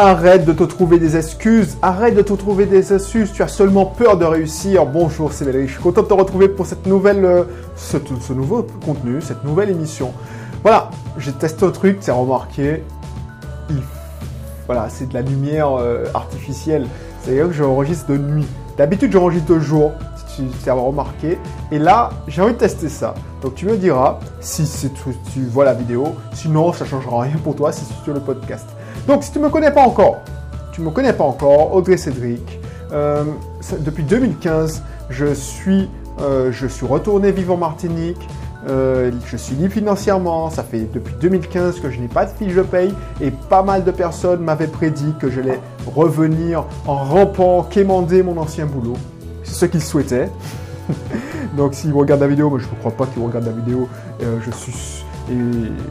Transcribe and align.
Arrête 0.00 0.44
de 0.44 0.52
te 0.52 0.62
trouver 0.62 1.00
des 1.00 1.16
excuses, 1.16 1.76
arrête 1.82 2.14
de 2.14 2.22
te 2.22 2.32
trouver 2.32 2.66
des 2.66 2.92
excuses, 2.94 3.32
tu 3.32 3.42
as 3.42 3.48
seulement 3.48 3.84
peur 3.84 4.16
de 4.16 4.24
réussir. 4.24 4.86
Bonjour, 4.86 5.32
c'est 5.32 5.44
Valérie, 5.44 5.66
je 5.66 5.72
suis 5.72 5.82
content 5.82 6.02
de 6.02 6.06
te 6.06 6.14
retrouver 6.14 6.48
pour 6.48 6.66
cette 6.66 6.86
nouvelle, 6.86 7.24
euh, 7.24 7.42
ce, 7.74 8.32
nouveau 8.32 8.64
contenu, 8.86 9.20
cette 9.20 9.42
nouvelle 9.42 9.70
émission. 9.70 10.12
Voilà, 10.62 10.90
j'ai 11.16 11.32
testé 11.32 11.66
un 11.66 11.72
truc, 11.72 11.98
c'est 12.00 12.12
remarqué, 12.12 12.84
voilà, 14.66 14.88
c'est 14.88 15.08
de 15.08 15.14
la 15.14 15.22
lumière 15.22 15.76
euh, 15.80 16.04
artificielle, 16.14 16.86
c'est-à-dire 17.20 17.48
que 17.48 17.54
j'enregistre 17.54 18.12
de 18.12 18.18
nuit. 18.18 18.46
D'habitude, 18.76 19.10
j'enregistre 19.10 19.52
de 19.52 19.58
jour, 19.58 19.90
si 20.28 20.44
tu 20.62 20.70
as 20.70 20.74
remarqué, 20.74 21.38
et 21.72 21.80
là, 21.80 22.10
j'ai 22.28 22.40
envie 22.40 22.52
de 22.52 22.58
tester 22.58 22.88
ça. 22.88 23.16
Donc 23.42 23.56
tu 23.56 23.66
me 23.66 23.76
diras 23.76 24.20
si 24.40 24.64
tu 25.32 25.40
vois 25.46 25.64
la 25.64 25.74
vidéo, 25.74 26.14
sinon 26.34 26.72
ça 26.72 26.84
ne 26.84 26.90
changera 26.90 27.22
rien 27.22 27.36
pour 27.42 27.56
toi 27.56 27.72
si 27.72 27.84
c'est 27.84 28.04
sur 28.04 28.14
le 28.14 28.20
podcast. 28.20 28.68
Donc, 29.08 29.24
si 29.24 29.32
tu 29.32 29.38
ne 29.38 29.44
me 29.44 29.48
connais 29.48 29.70
pas 29.70 29.86
encore, 29.86 30.18
tu 30.70 30.82
ne 30.82 30.86
me 30.86 30.90
connais 30.90 31.14
pas 31.14 31.24
encore, 31.24 31.74
Audrey 31.74 31.96
Cédric, 31.96 32.60
euh, 32.92 33.24
depuis 33.80 34.02
2015, 34.02 34.82
je 35.08 35.32
suis, 35.32 35.88
euh, 36.20 36.52
je 36.52 36.66
suis 36.66 36.84
retourné 36.84 37.32
vivre 37.32 37.54
en 37.54 37.56
Martinique. 37.56 38.20
Euh, 38.68 39.10
je 39.24 39.36
suis 39.38 39.54
libre 39.54 39.72
financièrement, 39.72 40.50
ça 40.50 40.62
fait 40.62 40.86
depuis 40.92 41.14
2015 41.22 41.80
que 41.80 41.90
je 41.90 41.98
n'ai 41.98 42.08
pas 42.08 42.26
de 42.26 42.30
fiche 42.32 42.54
de 42.54 42.60
paye 42.60 42.92
et 43.22 43.30
pas 43.30 43.62
mal 43.62 43.82
de 43.82 43.90
personnes 43.90 44.40
m'avaient 44.40 44.66
prédit 44.66 45.14
que 45.18 45.30
j'allais 45.30 45.58
revenir 45.86 46.64
en 46.86 46.96
rampant, 46.96 47.62
quémander 47.62 48.22
mon 48.22 48.36
ancien 48.36 48.66
boulot. 48.66 48.96
C'est 49.42 49.54
ce 49.54 49.64
qu'ils 49.64 49.82
souhaitaient. 49.82 50.28
Donc 51.56 51.72
s'ils 51.72 51.94
regardent 51.94 52.20
la 52.20 52.28
vidéo, 52.28 52.50
mais 52.50 52.60
je 52.60 52.66
ne 52.66 52.74
crois 52.80 52.92
pas 52.92 53.06
qu'ils 53.06 53.22
regardent 53.22 53.46
la 53.46 53.52
vidéo, 53.52 53.88
je 54.20 54.50
suis... 54.50 55.04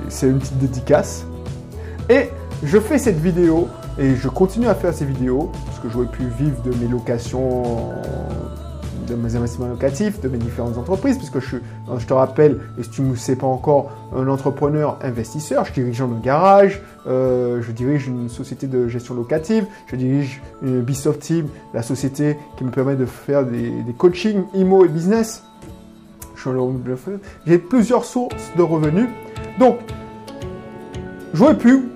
c'est 0.10 0.28
une 0.28 0.38
petite 0.38 0.60
dédicace. 0.60 1.26
Et 2.10 2.30
je 2.64 2.80
fais 2.80 2.98
cette 2.98 3.20
vidéo 3.20 3.68
et 4.00 4.16
je 4.16 4.28
continue 4.28 4.68
à 4.68 4.76
faire 4.76 4.94
ces 4.94 5.06
vidéos 5.06 5.52
parce 5.66 5.80
que 5.80 5.90
j'aurais 5.90 6.08
pu 6.08 6.24
vivre 6.24 6.62
de 6.64 6.72
mes 6.76 6.88
locations, 6.88 7.92
de 9.08 9.16
mes 9.16 9.36
investissements 9.36 9.68
locatifs, 9.68 10.20
de 10.22 10.28
mes 10.28 10.38
différentes 10.38 10.78
entreprises, 10.78 11.18
puisque 11.18 11.40
je, 11.40 11.58
je 11.98 12.06
te 12.06 12.14
rappelle, 12.14 12.60
et 12.80 12.84
si 12.84 12.90
tu 12.90 13.02
ne 13.02 13.16
sais 13.16 13.36
pas 13.36 13.48
encore, 13.48 13.92
un 14.16 14.28
entrepreneur 14.28 14.98
investisseur, 15.02 15.66
je 15.66 15.74
dirige 15.74 16.02
un 16.02 16.10
garage, 16.22 16.82
euh, 17.08 17.62
je 17.62 17.72
dirige 17.72 18.08
une 18.08 18.30
société 18.30 18.68
de 18.68 18.88
gestion 18.88 19.14
locative, 19.14 19.66
je 19.88 19.96
dirige 19.96 20.42
une 20.64 20.82
Bisoft 20.82 21.22
Team, 21.22 21.48
la 21.74 21.84
société 21.84 22.38
qui 22.58 22.64
me 22.64 22.72
permet 22.72 22.96
de 22.96 23.06
faire 23.06 23.46
des, 23.46 23.70
des 23.70 23.94
coachings 23.94 24.44
IMO 24.56 24.84
et 24.84 24.90
business. 24.90 25.44
J'ai 27.46 27.58
plusieurs 27.58 28.06
sources 28.06 28.52
de 28.56 28.62
revenus. 28.62 29.10
Donc, 29.60 29.80
j'aurais 31.34 31.58
pu 31.58 31.90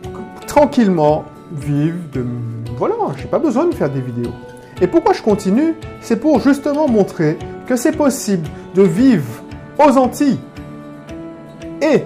tranquillement 0.52 1.24
vivre 1.54 1.98
de... 2.12 2.26
Voilà, 2.78 2.96
j'ai 3.18 3.26
pas 3.26 3.40
besoin 3.40 3.68
de 3.68 3.74
faire 3.74 3.90
des 3.90 4.02
vidéos. 4.02 4.34
Et 4.82 4.88
pourquoi 4.88 5.14
je 5.14 5.22
continue? 5.22 5.76
C'est 6.02 6.18
pour 6.18 6.42
justement 6.42 6.90
montrer 6.90 7.38
que 7.68 7.78
c'est 7.78 7.94
possible 7.94 8.46
de 8.76 8.82
vivre 8.82 9.32
aux 9.80 9.98
Antilles. 9.98 10.40
Et 11.82 12.04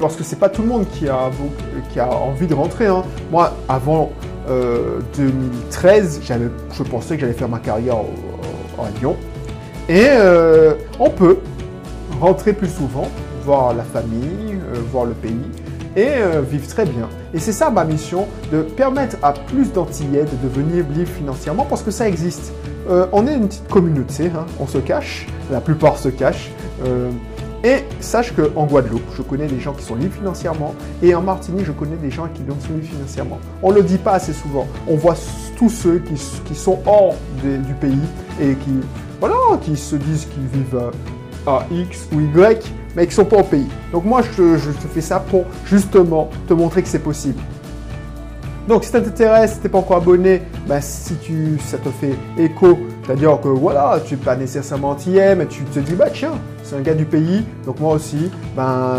parce 0.00 0.16
que 0.16 0.24
c'est 0.24 0.40
pas 0.40 0.48
tout 0.48 0.62
le 0.62 0.68
monde 0.68 0.86
qui 0.94 1.08
a, 1.08 1.30
qui 1.92 2.00
a 2.00 2.12
envie 2.12 2.48
de 2.48 2.54
rentrer. 2.54 2.86
Hein. 2.86 3.04
Moi, 3.30 3.52
avant 3.68 4.10
2013, 4.48 6.22
euh, 6.28 6.48
je 6.72 6.82
pensais 6.82 7.14
que 7.14 7.20
j'allais 7.20 7.34
faire 7.34 7.48
ma 7.48 7.60
carrière 7.60 7.98
en 7.98 8.86
Lyon. 8.98 9.14
Et 9.88 10.06
euh, 10.08 10.74
on 10.98 11.10
peut 11.10 11.38
rentrer 12.20 12.52
plus 12.52 12.68
souvent, 12.68 13.08
voir 13.44 13.74
la 13.74 13.84
famille, 13.84 14.58
euh, 14.74 14.80
voir 14.90 15.04
le 15.04 15.14
pays 15.14 15.38
et 15.96 16.12
vivre 16.48 16.66
très 16.68 16.84
bien. 16.84 17.08
Et 17.34 17.38
c'est 17.38 17.52
ça 17.52 17.70
ma 17.70 17.84
mission, 17.84 18.26
de 18.52 18.62
permettre 18.62 19.16
à 19.22 19.32
plus 19.32 19.72
d'Antillais 19.72 20.24
de 20.24 20.48
devenir 20.48 20.84
libres 20.90 21.10
financièrement 21.10 21.66
parce 21.68 21.82
que 21.82 21.90
ça 21.90 22.06
existe. 22.06 22.52
Euh, 22.88 23.06
on 23.12 23.26
est 23.26 23.34
une 23.34 23.48
petite 23.48 23.68
communauté, 23.68 24.26
hein. 24.26 24.46
on 24.60 24.66
se 24.66 24.78
cache, 24.78 25.26
la 25.50 25.60
plupart 25.60 25.98
se 25.98 26.08
cachent. 26.08 26.50
Euh, 26.84 27.10
et 27.64 27.84
sache 27.98 28.32
qu'en 28.32 28.66
Guadeloupe, 28.66 29.02
je 29.16 29.22
connais 29.22 29.46
des 29.46 29.58
gens 29.58 29.72
qui 29.72 29.82
sont 29.82 29.96
libres 29.96 30.14
financièrement 30.14 30.74
et 31.02 31.14
en 31.16 31.22
Martinique, 31.22 31.64
je 31.66 31.72
connais 31.72 31.96
des 31.96 32.10
gens 32.10 32.28
qui 32.28 32.42
sont 32.42 32.74
libres 32.74 32.86
financièrement. 32.86 33.40
On 33.62 33.70
ne 33.70 33.76
le 33.76 33.82
dit 33.82 33.98
pas 33.98 34.12
assez 34.12 34.32
souvent. 34.32 34.68
On 34.86 34.94
voit 34.94 35.16
tous 35.56 35.70
ceux 35.70 35.98
qui, 35.98 36.54
sont 36.54 36.78
hors 36.86 37.16
du 37.42 37.74
pays 37.80 37.98
et 38.40 38.54
qui, 38.54 38.70
voilà, 39.18 39.34
qui 39.62 39.76
se 39.76 39.96
disent 39.96 40.26
qu'ils 40.26 40.46
vivent 40.46 40.90
à 41.46 41.66
X 41.72 42.06
ou 42.12 42.20
Y 42.20 42.72
mais 42.96 43.04
qui 43.04 43.10
ne 43.10 43.14
sont 43.14 43.24
pas 43.26 43.36
au 43.36 43.44
pays. 43.44 43.68
Donc 43.92 44.04
moi, 44.04 44.22
je, 44.22 44.56
te 44.56 44.88
fais 44.92 45.02
ça 45.02 45.20
pour 45.20 45.44
justement 45.66 46.30
te 46.48 46.54
montrer 46.54 46.82
que 46.82 46.88
c'est 46.88 46.98
possible. 46.98 47.40
Donc 48.66 48.82
si 48.82 48.90
ça 48.90 49.00
t'intéresse, 49.00 49.52
si 49.52 49.58
tu 49.58 49.64
n'es 49.64 49.70
pas 49.70 49.78
encore 49.78 49.98
abonné, 49.98 50.42
bah, 50.66 50.80
si 50.80 51.14
tu, 51.16 51.56
ça 51.64 51.78
te 51.78 51.88
fait 51.88 52.16
écho, 52.36 52.78
c'est-à-dire 53.04 53.40
que 53.40 53.46
voilà, 53.46 54.00
tu 54.04 54.14
n'es 54.14 54.20
pas 54.20 54.34
nécessairement 54.34 54.90
antillais, 54.90 55.36
mais 55.36 55.46
tu 55.46 55.62
te 55.62 55.78
dis, 55.78 55.94
bah 55.94 56.08
tiens, 56.12 56.32
c'est 56.64 56.74
un 56.74 56.80
gars 56.80 56.94
du 56.94 57.04
pays, 57.04 57.44
donc 57.64 57.78
moi 57.78 57.94
aussi, 57.94 58.28
ben, 58.56 58.96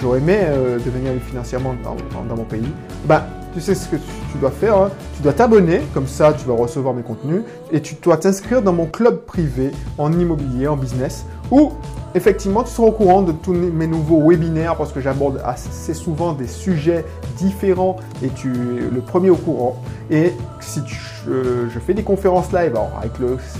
j'aurais 0.00 0.18
aimé 0.18 0.38
euh, 0.42 0.78
devenir 0.78 1.10
financièrement 1.26 1.74
dans, 1.82 2.36
mon 2.36 2.44
pays. 2.44 2.68
Ben, 3.06 3.24
tu 3.54 3.60
sais 3.60 3.74
ce 3.74 3.88
que 3.88 3.96
tu, 3.96 4.38
dois 4.40 4.52
faire, 4.52 4.76
hein. 4.76 4.90
tu 5.16 5.22
dois 5.22 5.32
t'abonner, 5.32 5.80
comme 5.94 6.06
ça 6.06 6.32
tu 6.32 6.46
vas 6.46 6.54
recevoir 6.54 6.94
mes 6.94 7.02
contenus, 7.02 7.42
et 7.72 7.80
tu 7.80 7.96
dois 8.00 8.18
t'inscrire 8.18 8.62
dans 8.62 8.72
mon 8.72 8.86
club 8.86 9.24
privé 9.24 9.72
en 9.96 10.12
immobilier, 10.12 10.68
en 10.68 10.76
business, 10.76 11.24
où 11.50 11.72
effectivement 12.14 12.62
tu 12.62 12.70
seras 12.70 12.88
au 12.88 12.92
courant 12.92 13.22
de 13.22 13.32
tous 13.32 13.52
mes 13.52 13.86
nouveaux 13.86 14.28
webinaires 14.28 14.76
parce 14.76 14.92
que 14.92 15.00
j'aborde 15.00 15.40
assez 15.44 15.94
souvent 15.94 16.32
des 16.32 16.46
sujets 16.46 17.04
différents 17.36 17.96
et 18.22 18.28
tu 18.28 18.50
es 18.50 18.90
le 18.90 19.00
premier 19.00 19.30
au 19.30 19.36
courant. 19.36 19.80
Et 20.10 20.32
si 20.60 20.80
je 20.86 21.78
fais 21.78 21.94
des 21.94 22.02
conférences 22.02 22.52
live, 22.52 22.72
alors 22.72 22.90
avec 22.98 23.12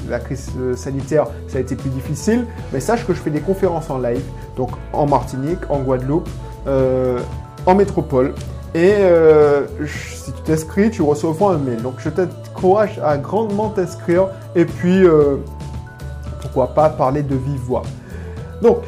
la 0.08 0.18
crise 0.18 0.50
euh, 0.58 0.74
sanitaire 0.74 1.26
ça 1.48 1.58
a 1.58 1.60
été 1.60 1.76
plus 1.76 1.90
difficile, 1.90 2.46
mais 2.72 2.80
sache 2.80 3.06
que 3.06 3.12
je 3.12 3.20
fais 3.20 3.30
des 3.30 3.40
conférences 3.40 3.90
en 3.90 3.98
live, 3.98 4.24
donc 4.56 4.70
en 4.92 5.06
Martinique, 5.06 5.60
en 5.68 5.80
Guadeloupe, 5.80 6.28
euh, 6.66 7.20
en 7.66 7.74
métropole. 7.74 8.34
Et 8.74 8.94
euh, 8.98 9.66
si 9.86 10.32
tu 10.32 10.42
t'inscris, 10.42 10.90
tu 10.90 11.02
recevras 11.02 11.54
un 11.54 11.58
mail. 11.58 11.82
Donc 11.82 11.94
je 11.98 12.10
t'encourage 12.10 13.00
à 13.02 13.16
grandement 13.16 13.70
t'inscrire 13.70 14.28
et 14.54 14.66
puis 14.66 15.04
pas 16.66 16.90
parler 16.90 17.22
de 17.22 17.36
vive 17.36 17.60
voix. 17.60 17.82
Donc, 18.62 18.78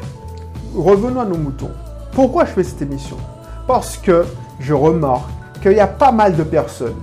revenons 0.75 1.21
à 1.21 1.25
nos 1.25 1.37
moutons. 1.37 1.71
Pourquoi 2.11 2.45
je 2.45 2.51
fais 2.51 2.63
cette 2.63 2.81
émission? 2.81 3.17
Parce 3.67 3.97
que 3.97 4.25
je 4.59 4.73
remarque 4.73 5.29
qu'il 5.61 5.73
y 5.73 5.79
a 5.79 5.87
pas 5.87 6.11
mal 6.11 6.35
de 6.35 6.43
personnes, 6.43 6.95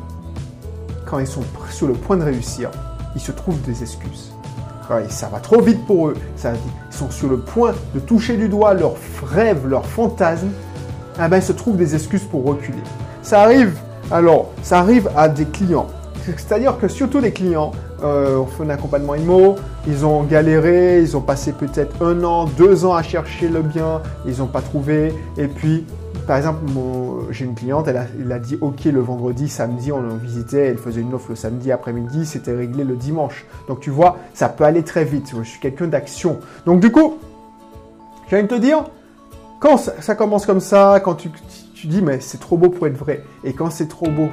quand 1.06 1.18
ils 1.18 1.26
sont 1.26 1.42
sur 1.70 1.86
le 1.86 1.94
point 1.94 2.16
de 2.16 2.24
réussir, 2.24 2.70
ils 3.14 3.20
se 3.20 3.32
trouvent 3.32 3.60
des 3.62 3.82
excuses. 3.82 4.32
ça 5.08 5.28
va 5.28 5.40
trop 5.40 5.60
vite 5.60 5.84
pour 5.86 6.08
eux. 6.08 6.14
ils 6.44 6.94
sont 6.94 7.10
sur 7.10 7.28
le 7.28 7.38
point 7.38 7.72
de 7.94 8.00
toucher 8.00 8.36
du 8.36 8.48
doigt 8.48 8.74
leurs 8.74 8.96
rêves, 9.24 9.66
leurs 9.66 9.86
fantasmes. 9.86 10.50
Eh 11.16 11.28
ben, 11.28 11.38
ils 11.38 11.42
se 11.42 11.52
trouvent 11.52 11.76
des 11.76 11.94
excuses 11.94 12.24
pour 12.24 12.44
reculer. 12.44 12.82
Ça 13.22 13.42
arrive, 13.42 13.76
alors, 14.10 14.50
ça 14.62 14.78
arrive 14.78 15.10
à 15.16 15.28
des 15.28 15.46
clients. 15.46 15.86
C'est-à-dire 16.24 16.78
que 16.78 16.88
surtout 16.88 17.18
les 17.18 17.32
clients, 17.32 17.72
on 18.02 18.46
fait 18.46 18.64
un 18.64 18.70
accompagnement 18.70 19.14
IMO, 19.14 19.56
ils 19.86 20.06
ont 20.06 20.22
galéré, 20.22 21.00
ils 21.00 21.16
ont 21.16 21.20
passé 21.20 21.52
peut-être 21.52 22.02
un 22.04 22.22
an, 22.24 22.46
deux 22.46 22.84
ans 22.84 22.94
à 22.94 23.02
chercher 23.02 23.48
le 23.48 23.62
bien, 23.62 24.02
ils 24.26 24.38
n'ont 24.38 24.46
pas 24.46 24.60
trouvé. 24.60 25.12
Et 25.36 25.48
puis, 25.48 25.84
par 26.28 26.36
exemple, 26.36 26.60
j'ai 27.30 27.46
une 27.46 27.54
cliente, 27.54 27.88
elle 27.88 28.32
a, 28.32 28.38
dit 28.38 28.58
OK 28.60 28.84
le 28.84 29.00
vendredi, 29.00 29.48
samedi, 29.48 29.90
on 29.92 30.02
l'a 30.02 30.14
visité, 30.14 30.58
elle 30.58 30.76
faisait 30.76 31.00
une 31.00 31.14
offre 31.14 31.30
le 31.30 31.36
samedi 31.36 31.72
après-midi, 31.72 32.26
c'était 32.26 32.54
réglé 32.54 32.84
le 32.84 32.96
dimanche. 32.96 33.46
Donc 33.66 33.80
tu 33.80 33.88
vois, 33.88 34.18
ça 34.34 34.50
peut 34.50 34.64
aller 34.64 34.82
très 34.82 35.04
vite. 35.04 35.32
Je 35.34 35.42
suis 35.48 35.58
quelqu'un 35.58 35.86
d'action. 35.86 36.38
Donc 36.66 36.80
du 36.80 36.92
coup, 36.92 37.16
j'ai 38.28 38.36
envie 38.36 38.46
de 38.46 38.54
te 38.54 38.60
dire, 38.60 38.84
quand 39.58 39.78
ça, 39.78 40.14
commence 40.14 40.44
comme 40.44 40.60
ça, 40.60 41.00
quand 41.02 41.14
tu 41.14 41.30
dis 41.86 42.02
mais 42.02 42.20
c'est 42.20 42.38
trop 42.38 42.58
beau 42.58 42.68
pour 42.68 42.86
être 42.86 42.98
vrai, 42.98 43.24
et 43.42 43.54
quand 43.54 43.70
c'est 43.70 43.88
trop 43.88 44.10
beau 44.10 44.28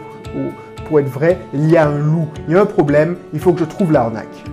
pour 0.86 1.00
être 1.00 1.10
vrai, 1.10 1.38
il 1.54 1.70
y 1.70 1.78
a 1.78 1.88
un 1.88 1.98
loup, 1.98 2.28
il 2.48 2.54
y 2.54 2.58
a 2.58 2.62
un 2.62 2.66
problème, 2.66 3.18
il 3.34 3.40
faut 3.40 3.54
que 3.54 3.60
je 3.60 3.66
trouve 3.66 3.92
l'arnaque 3.92 4.44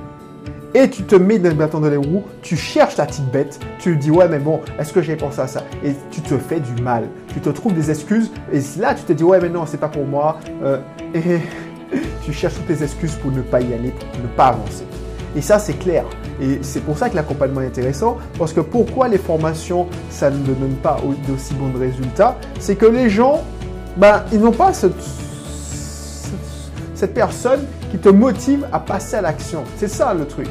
et 0.74 0.88
tu 0.88 1.02
te 1.02 1.14
mets 1.14 1.38
dans 1.38 1.80
les 1.80 1.96
roues, 1.96 2.24
tu 2.40 2.56
cherches 2.56 2.94
ta 2.96 3.06
petite 3.06 3.30
bête, 3.30 3.60
tu 3.78 3.96
dis 3.96 4.10
ouais 4.10 4.28
mais 4.28 4.38
bon, 4.38 4.60
est-ce 4.78 4.92
que 4.92 5.02
j'ai 5.02 5.16
pensé 5.16 5.40
à 5.40 5.46
ça? 5.46 5.64
Et 5.84 5.92
tu 6.10 6.20
te 6.22 6.38
fais 6.38 6.60
du 6.60 6.80
mal, 6.82 7.08
tu 7.32 7.40
te 7.40 7.50
trouves 7.50 7.74
des 7.74 7.90
excuses 7.90 8.30
et 8.52 8.60
là 8.80 8.94
tu 8.94 9.02
te 9.02 9.12
dis 9.12 9.24
ouais 9.24 9.38
mais 9.40 9.48
non 9.48 9.66
c'est 9.66 9.78
pas 9.78 9.88
pour 9.88 10.06
moi 10.06 10.38
euh, 10.62 10.78
et 11.14 11.40
tu 12.24 12.32
cherches 12.32 12.54
toutes 12.54 12.66
tes 12.66 12.82
excuses 12.82 13.14
pour 13.16 13.30
ne 13.32 13.42
pas 13.42 13.60
y 13.60 13.74
aller, 13.74 13.90
pour 13.90 14.22
ne 14.22 14.28
pas 14.28 14.46
avancer. 14.46 14.84
Et 15.36 15.40
ça 15.40 15.58
c'est 15.58 15.74
clair. 15.74 16.04
Et 16.40 16.58
c'est 16.62 16.80
pour 16.80 16.96
ça 16.96 17.10
que 17.10 17.16
l'accompagnement 17.16 17.60
est 17.60 17.66
intéressant, 17.66 18.16
parce 18.38 18.52
que 18.52 18.60
pourquoi 18.60 19.08
les 19.08 19.18
formations 19.18 19.86
ça 20.10 20.30
ne 20.30 20.38
donne 20.38 20.76
pas 20.82 20.98
d'aussi 21.28 21.54
bons 21.54 21.78
résultats, 21.78 22.36
c'est 22.58 22.76
que 22.76 22.86
les 22.86 23.10
gens, 23.10 23.42
ben 23.96 24.24
ils 24.32 24.40
n'ont 24.40 24.52
pas 24.52 24.72
cette 24.72 25.21
cette 27.02 27.14
personne 27.14 27.66
qui 27.90 27.98
te 27.98 28.08
motive 28.08 28.64
à 28.72 28.78
passer 28.78 29.16
à 29.16 29.22
l'action. 29.22 29.64
C'est 29.76 29.88
ça 29.88 30.14
le 30.14 30.24
truc. 30.24 30.46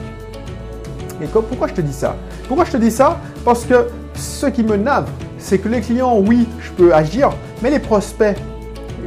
Et 1.22 1.26
pourquoi 1.28 1.70
je 1.70 1.76
te 1.76 1.80
dis 1.80 1.94
ça? 1.94 2.18
Pourquoi 2.50 2.66
je 2.66 2.72
te 2.72 2.78
dis 2.78 2.92
ça? 2.92 3.22
Parce 3.46 3.64
que 3.64 3.88
ce 4.16 4.48
qui 4.48 4.62
me 4.62 4.76
nave, 4.76 5.08
c'est 5.38 5.60
que 5.60 5.70
les 5.70 5.80
clients, 5.80 6.18
oui, 6.20 6.50
je 6.60 6.72
peux 6.72 6.94
agir, 6.94 7.30
mais 7.62 7.70
les 7.70 7.80
prospects, 7.80 8.36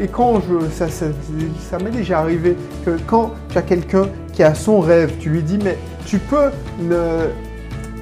et 0.00 0.08
quand 0.08 0.40
je, 0.40 0.70
ça, 0.70 0.88
ça, 0.88 1.78
m'est 1.84 1.90
déjà 1.90 2.20
arrivé 2.20 2.56
que 2.86 2.96
quand 3.06 3.32
tu 3.50 3.58
as 3.58 3.62
quelqu'un 3.62 4.06
qui 4.32 4.42
a 4.42 4.54
son 4.54 4.80
rêve, 4.80 5.12
tu 5.20 5.28
lui 5.28 5.42
dis 5.42 5.58
mais 5.62 5.76
tu 6.06 6.18
peux 6.20 6.48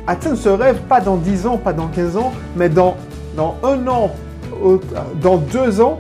atteindre 0.06 0.36
ce 0.36 0.50
rêve 0.50 0.82
pas 0.88 1.00
dans 1.00 1.16
10 1.16 1.48
ans, 1.48 1.56
pas 1.56 1.72
dans 1.72 1.88
15 1.88 2.16
ans, 2.16 2.32
mais 2.54 2.68
dans, 2.68 2.96
dans 3.36 3.56
un 3.64 3.88
an, 3.88 4.12
dans 5.20 5.38
deux 5.38 5.80
ans, 5.80 5.98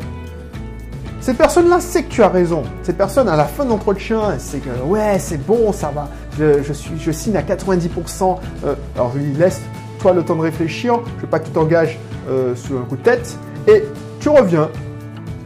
cette 1.22 1.38
personne-là 1.38 1.78
sait 1.80 2.02
que 2.02 2.10
tu 2.10 2.20
as 2.20 2.28
raison. 2.28 2.64
Cette 2.82 2.96
personne, 2.96 3.28
à 3.28 3.36
la 3.36 3.44
fin 3.44 3.64
de 3.64 3.70
l'entretien, 3.70 4.36
sait 4.38 4.58
que 4.58 4.70
ouais, 4.84 5.20
c'est 5.20 5.38
bon, 5.38 5.72
ça 5.72 5.92
va, 5.94 6.08
je, 6.36 6.62
je 6.98 7.12
signe 7.12 7.36
à 7.36 7.42
90%. 7.42 8.38
Euh, 8.64 8.74
alors, 8.96 9.12
lui 9.14 9.32
laisse 9.32 9.60
toi 10.00 10.12
le 10.12 10.24
temps 10.24 10.34
de 10.34 10.40
réfléchir, 10.40 10.98
je 11.06 11.16
ne 11.16 11.20
veux 11.20 11.28
pas 11.28 11.38
que 11.38 11.46
tu 11.46 11.52
t'engages 11.52 11.96
euh, 12.28 12.56
sur 12.56 12.80
un 12.80 12.82
coup 12.82 12.96
de 12.96 13.02
tête. 13.02 13.38
Et 13.68 13.84
tu 14.18 14.30
reviens 14.30 14.68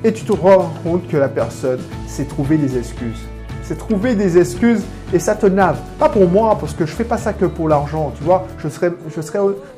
et 0.02 0.14
tu 0.14 0.25
te 0.25 0.32
rends 0.32 0.73
compte 0.82 1.06
que 1.08 1.19
la 1.19 1.28
personne 1.28 1.81
s'est 2.06 2.25
trouvé 2.25 2.56
des 2.56 2.78
excuses 2.78 3.26
c'est 3.67 3.77
trouver 3.77 4.15
des 4.15 4.39
excuses 4.39 4.83
et 5.13 5.19
ça 5.19 5.35
te 5.35 5.47
nave. 5.47 5.79
Pas 5.99 6.09
pour 6.09 6.29
moi, 6.29 6.57
parce 6.59 6.73
que 6.73 6.87
je 6.87 6.93
fais 6.93 7.05
pas 7.05 7.19
ça 7.19 7.33
que 7.33 7.47
pour 7.47 7.69
l'argent, 7.69 8.13
tu 8.17 8.25
vois. 8.25 8.47
Je 8.59 8.69
serais, 8.69 8.93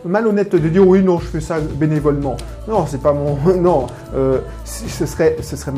malhonnête 0.05 0.55
de 0.55 0.69
dire 0.69 0.87
oui, 0.87 1.03
non, 1.03 1.19
je 1.19 1.27
fais 1.27 1.41
ça 1.41 1.59
bénévolement. 1.61 2.37
Non, 2.67 2.87
c'est 2.87 3.01
pas 3.01 3.13
mon. 3.13 3.37
Non, 3.59 3.87
euh, 4.15 4.41
ce 4.65 5.07
serait, 5.07 5.37
ce 5.43 5.57
serait 5.57 5.73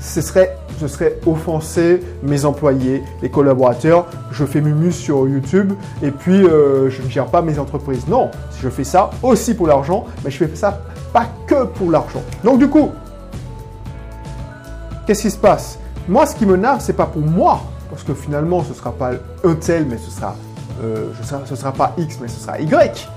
ce 0.00 0.88
serait, 0.88 1.18
offensé 1.26 2.00
mes 2.22 2.44
employés, 2.44 3.02
les 3.22 3.30
collaborateurs. 3.30 4.06
Je 4.32 4.44
fais 4.44 4.60
mumus 4.60 4.92
sur 4.92 5.28
YouTube 5.28 5.72
et 6.02 6.10
puis 6.10 6.44
euh, 6.44 6.90
je 6.90 7.02
ne 7.02 7.08
gère 7.08 7.26
pas 7.26 7.42
mes 7.42 7.58
entreprises. 7.58 8.06
Non, 8.08 8.30
je 8.60 8.68
fais 8.68 8.84
ça 8.84 9.10
aussi 9.22 9.54
pour 9.54 9.66
l'argent, 9.66 10.06
mais 10.24 10.30
je 10.30 10.38
fais 10.44 10.54
ça 10.54 10.82
pas 11.12 11.26
que 11.46 11.64
pour 11.64 11.90
l'argent. 11.90 12.22
Donc 12.42 12.58
du 12.58 12.68
coup, 12.68 12.90
qu'est-ce 15.06 15.22
qui 15.22 15.30
se 15.30 15.38
passe? 15.38 15.78
Moi, 16.08 16.26
ce 16.26 16.34
qui 16.34 16.46
me 16.46 16.56
narre, 16.56 16.80
c'est 16.80 16.92
pas 16.94 17.06
pour 17.06 17.22
moi, 17.22 17.62
parce 17.90 18.02
que 18.02 18.14
finalement, 18.14 18.62
ce 18.64 18.70
ne 18.70 18.74
sera 18.74 18.92
pas 18.92 19.12
un 19.44 19.54
tel, 19.54 19.86
mais 19.86 19.98
ce 19.98 20.10
sera, 20.10 20.34
euh, 20.82 21.10
ce 21.46 21.56
sera 21.56 21.72
pas 21.72 21.94
X, 21.96 22.18
mais 22.20 22.28
ce 22.28 22.40
sera 22.40 22.60
Y. 22.60 23.08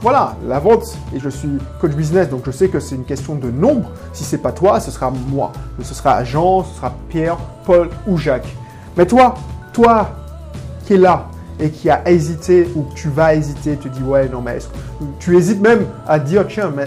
Voilà, 0.00 0.36
la 0.46 0.60
vente, 0.60 0.96
et 1.14 1.18
je 1.18 1.28
suis 1.28 1.58
coach 1.80 1.92
business, 1.92 2.28
donc 2.28 2.42
je 2.46 2.52
sais 2.52 2.68
que 2.68 2.78
c'est 2.78 2.94
une 2.94 3.04
question 3.04 3.34
de 3.34 3.50
nombre. 3.50 3.90
Si 4.12 4.22
c'est 4.22 4.38
pas 4.38 4.52
toi, 4.52 4.78
ce 4.78 4.90
sera 4.90 5.10
moi. 5.10 5.52
Ce 5.82 5.92
sera 5.92 6.22
Jean, 6.22 6.62
ce 6.64 6.76
sera 6.76 6.94
Pierre, 7.08 7.36
Paul 7.64 7.88
ou 8.06 8.16
Jacques. 8.16 8.56
Mais 8.96 9.06
toi, 9.06 9.34
toi 9.72 10.10
qui 10.86 10.94
es 10.94 10.98
là 10.98 11.26
et 11.60 11.70
qui 11.70 11.90
a 11.90 12.08
hésité 12.08 12.68
ou 12.76 12.86
tu 12.94 13.08
vas 13.08 13.34
hésiter, 13.34 13.76
tu 13.76 13.90
dis 13.90 14.02
ouais, 14.02 14.28
non, 14.28 14.40
mais 14.40 14.58
tu 15.18 15.36
hésites 15.36 15.60
même 15.60 15.84
à 16.06 16.20
dire 16.20 16.46
tiens, 16.48 16.72
mais 16.74 16.86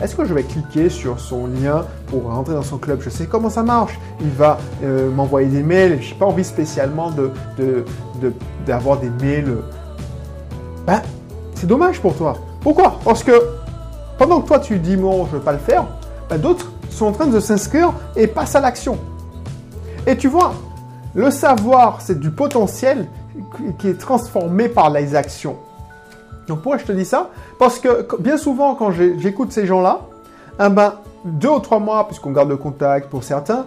est-ce 0.00 0.14
que 0.14 0.24
je 0.24 0.32
vais 0.32 0.44
cliquer 0.44 0.90
sur 0.90 1.18
son 1.18 1.48
lien 1.48 1.84
pour 2.06 2.24
rentrer 2.24 2.54
dans 2.54 2.62
son 2.62 2.78
club? 2.78 3.00
Je 3.02 3.10
sais 3.10 3.26
comment 3.26 3.50
ça 3.50 3.64
marche. 3.64 3.98
Il 4.20 4.30
va 4.30 4.58
euh, 4.84 5.10
m'envoyer 5.10 5.48
des 5.48 5.62
mails. 5.62 6.00
Je 6.00 6.12
n'ai 6.12 6.18
pas 6.18 6.26
envie 6.26 6.44
spécialement 6.44 7.10
d'avoir 8.64 8.98
de, 8.98 9.02
des 9.02 9.24
mails. 9.24 9.56
Ben, 10.86 11.02
c'est 11.54 11.66
dommage 11.66 12.00
pour 12.00 12.14
toi. 12.14 12.36
Pourquoi? 12.60 13.00
Parce 13.04 13.24
que 13.24 13.32
pendant 14.18 14.40
que 14.40 14.46
toi 14.46 14.60
tu 14.60 14.78
dis 14.78 14.96
bon, 14.96 15.26
je 15.26 15.34
ne 15.34 15.38
vais 15.38 15.44
pas 15.44 15.52
le 15.52 15.58
faire, 15.58 15.86
ben, 16.30 16.38
d'autres 16.38 16.70
sont 16.90 17.06
en 17.06 17.12
train 17.12 17.26
de 17.26 17.40
s'inscrire 17.40 17.92
et 18.14 18.28
passent 18.28 18.54
à 18.54 18.60
l'action. 18.60 18.98
Et 20.06 20.16
tu 20.16 20.28
vois, 20.28 20.54
le 21.14 21.30
savoir, 21.30 22.00
c'est 22.00 22.18
du 22.20 22.30
potentiel 22.30 23.08
qui 23.78 23.88
est 23.88 23.98
transformé 23.98 24.68
par 24.68 24.90
les 24.90 25.14
actions. 25.14 25.56
Donc 26.48 26.62
pourquoi 26.62 26.78
je 26.78 26.84
te 26.84 26.92
dis 26.92 27.04
ça? 27.04 27.30
Parce 27.58 27.78
que 27.78 28.06
bien 28.18 28.36
souvent 28.36 28.74
quand 28.74 28.90
j'écoute 28.90 29.52
ces 29.52 29.66
gens-là, 29.66 30.00
eh 30.60 30.68
ben, 30.68 30.94
deux 31.24 31.48
ou 31.48 31.60
trois 31.60 31.78
mois, 31.78 32.06
puisqu'on 32.06 32.32
garde 32.32 32.48
le 32.48 32.56
contact 32.56 33.08
pour 33.10 33.22
certains, 33.22 33.66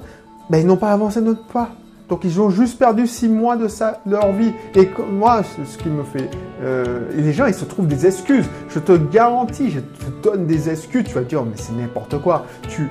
ben, 0.49 0.57
ils 0.57 0.67
n'ont 0.67 0.77
pas 0.77 0.91
avancé 0.91 1.21
notre 1.21 1.45
pas. 1.45 1.69
Donc 2.09 2.25
ils 2.25 2.41
ont 2.41 2.49
juste 2.49 2.77
perdu 2.77 3.07
six 3.07 3.29
mois 3.29 3.55
de, 3.55 3.67
leur 4.05 4.33
vie. 4.33 4.51
Et 4.75 4.89
moi, 5.09 5.43
ce 5.43 5.77
qui 5.77 5.87
me 5.87 6.03
fait... 6.03 6.29
Euh, 6.61 7.07
les 7.15 7.31
gens, 7.31 7.45
ils 7.45 7.53
se 7.53 7.63
trouvent 7.63 7.87
des 7.87 8.05
excuses. 8.05 8.45
Je 8.67 8.79
te 8.79 8.91
garantis, 8.91 9.71
je 9.71 9.79
te 9.79 10.21
donne 10.21 10.45
des 10.45 10.69
excuses. 10.69 11.05
Tu 11.05 11.13
vas 11.13 11.21
te 11.21 11.29
dire, 11.29 11.43
mais 11.43 11.55
c'est 11.55 11.71
n'importe 11.71 12.21
quoi. 12.21 12.45
Tu... 12.67 12.89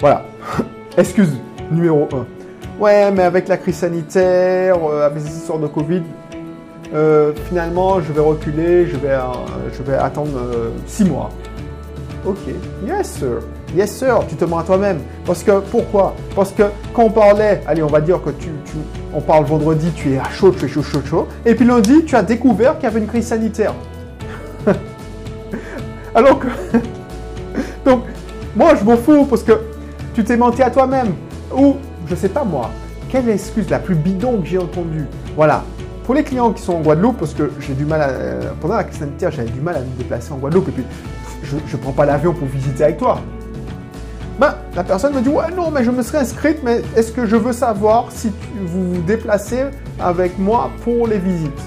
Voilà. 0.00 0.24
Excuse 0.96 1.30
numéro 1.70 2.08
un. 2.12 2.26
Ouais, 2.80 3.12
mais 3.12 3.22
avec 3.22 3.46
la 3.46 3.58
crise 3.58 3.76
sanitaire, 3.76 4.76
euh, 4.90 5.06
avec 5.06 5.22
les 5.22 5.36
histoires 5.36 5.60
de 5.60 5.68
Covid, 5.68 6.02
euh, 6.94 7.32
finalement, 7.48 8.00
je 8.00 8.12
vais 8.12 8.20
reculer, 8.20 8.86
je 8.86 8.96
vais, 8.96 9.12
euh, 9.12 9.98
attendre 10.00 10.30
6 10.86 11.02
euh, 11.02 11.06
mois. 11.06 11.30
Ok, 12.24 12.38
yes 12.86 13.14
sir, 13.18 13.40
yes 13.74 13.96
sir, 13.96 14.20
tu 14.28 14.36
te 14.36 14.44
mens 14.44 14.58
à 14.58 14.62
toi-même. 14.62 14.98
Parce 15.24 15.42
que, 15.42 15.60
pourquoi? 15.60 16.14
Parce 16.36 16.52
que 16.52 16.64
quand 16.92 17.04
on 17.04 17.10
parlait, 17.10 17.62
allez, 17.66 17.82
on 17.82 17.88
va 17.88 18.00
dire 18.00 18.22
que 18.22 18.30
tu, 18.30 18.50
tu, 18.64 18.74
on 19.12 19.20
parle 19.20 19.44
vendredi, 19.44 19.90
tu 19.94 20.12
es 20.12 20.18
à 20.18 20.30
chaud, 20.30 20.52
tu 20.52 20.66
es 20.66 20.68
chaud, 20.68 20.82
chaud, 20.82 21.02
chaud, 21.04 21.28
et 21.44 21.54
puis 21.54 21.64
lundi, 21.64 22.04
tu 22.04 22.14
as 22.14 22.22
découvert 22.22 22.76
qu'il 22.76 22.84
y 22.84 22.86
avait 22.86 23.00
une 23.00 23.06
crise 23.06 23.26
sanitaire. 23.26 23.74
Alors 26.14 26.38
que, 26.38 26.46
donc, 27.84 28.04
moi, 28.54 28.74
je 28.78 28.84
m'en 28.84 28.96
fous 28.96 29.24
parce 29.24 29.42
que 29.42 29.52
tu 30.14 30.22
t'es 30.24 30.36
menti 30.36 30.62
à 30.62 30.70
toi-même. 30.70 31.14
Ou, 31.56 31.76
je 32.06 32.14
sais 32.14 32.28
pas 32.28 32.44
moi, 32.44 32.70
quelle 33.08 33.28
excuse 33.30 33.68
la 33.70 33.78
plus 33.78 33.94
bidon 33.94 34.42
que 34.42 34.46
j'ai 34.46 34.58
entendue? 34.58 35.06
Voilà, 35.36 35.64
pour 36.12 36.18
les 36.18 36.24
clients 36.24 36.52
qui 36.52 36.60
sont 36.60 36.74
en 36.74 36.80
Guadeloupe, 36.82 37.16
parce 37.16 37.32
que 37.32 37.50
j'ai 37.58 37.72
du 37.72 37.86
mal 37.86 38.02
à, 38.02 38.08
euh, 38.10 38.42
pendant 38.60 38.74
la 38.74 38.84
crise 38.84 38.98
sanitaire, 38.98 39.30
j'avais 39.30 39.48
du 39.48 39.62
mal 39.62 39.76
à 39.76 39.80
me 39.80 39.96
déplacer 39.96 40.30
en 40.30 40.36
Guadeloupe 40.36 40.68
et 40.68 40.72
puis 40.72 40.84
je 41.42 41.56
ne 41.56 41.80
prends 41.80 41.92
pas 41.92 42.04
l'avion 42.04 42.34
pour 42.34 42.46
visiter 42.48 42.84
avec 42.84 42.98
toi. 42.98 43.18
Ben, 44.38 44.56
la 44.76 44.84
personne 44.84 45.14
me 45.14 45.22
dit 45.22 45.30
ouais 45.30 45.50
non 45.56 45.70
mais 45.70 45.82
je 45.84 45.90
me 45.90 46.02
serais 46.02 46.18
inscrite 46.18 46.58
mais 46.62 46.82
est-ce 46.96 47.12
que 47.12 47.24
je 47.24 47.34
veux 47.34 47.54
savoir 47.54 48.08
si 48.10 48.30
vous 48.60 48.96
vous 48.96 49.00
déplacez 49.00 49.64
avec 49.98 50.38
moi 50.38 50.70
pour 50.84 51.06
les 51.06 51.16
visites? 51.16 51.62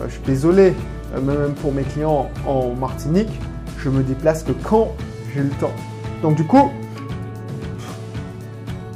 Euh, 0.00 0.06
Je 0.08 0.14
suis 0.14 0.22
désolé, 0.26 0.74
euh, 1.14 1.20
même 1.20 1.54
pour 1.54 1.72
mes 1.72 1.84
clients 1.84 2.28
en 2.44 2.74
Martinique, 2.74 3.40
je 3.78 3.88
me 3.88 4.02
déplace 4.02 4.42
que 4.42 4.50
quand 4.64 4.96
j'ai 5.32 5.42
le 5.42 5.50
temps. 5.60 5.76
Donc 6.22 6.34
du 6.34 6.44
coup, 6.44 6.72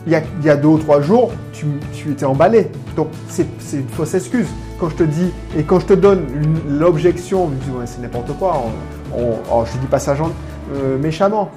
il 0.09 0.13
y, 0.13 0.51
a, 0.51 0.57
deux 0.57 0.67
ou 0.67 0.79
trois 0.79 1.01
jours, 1.01 1.31
tu, 1.53 1.67
étais 2.11 2.25
emballé. 2.25 2.73
Donc, 2.97 3.09
c'est 3.29 3.47
une 3.75 3.89
fausse 3.89 4.15
excuse. 4.15 4.49
Quand 4.81 4.89
je 4.89 4.97
te 4.97 5.03
dis, 5.03 5.31
et 5.57 5.63
quand 5.65 5.81
je 5.81 5.87
te 5.87 5.93
donne 5.93 6.27
l'objection, 6.67 7.49
me 7.49 7.79
ouais, 7.79 7.87
c'est 7.87 8.01
n'importe 8.01 8.33
quoi. 8.39 8.63
Oh, 9.15 9.65
je 9.65 9.79
dis 9.79 9.87
pas 9.87 9.99
ça 9.99 10.15
euh, 10.75 10.99
méchamment. 10.99 11.51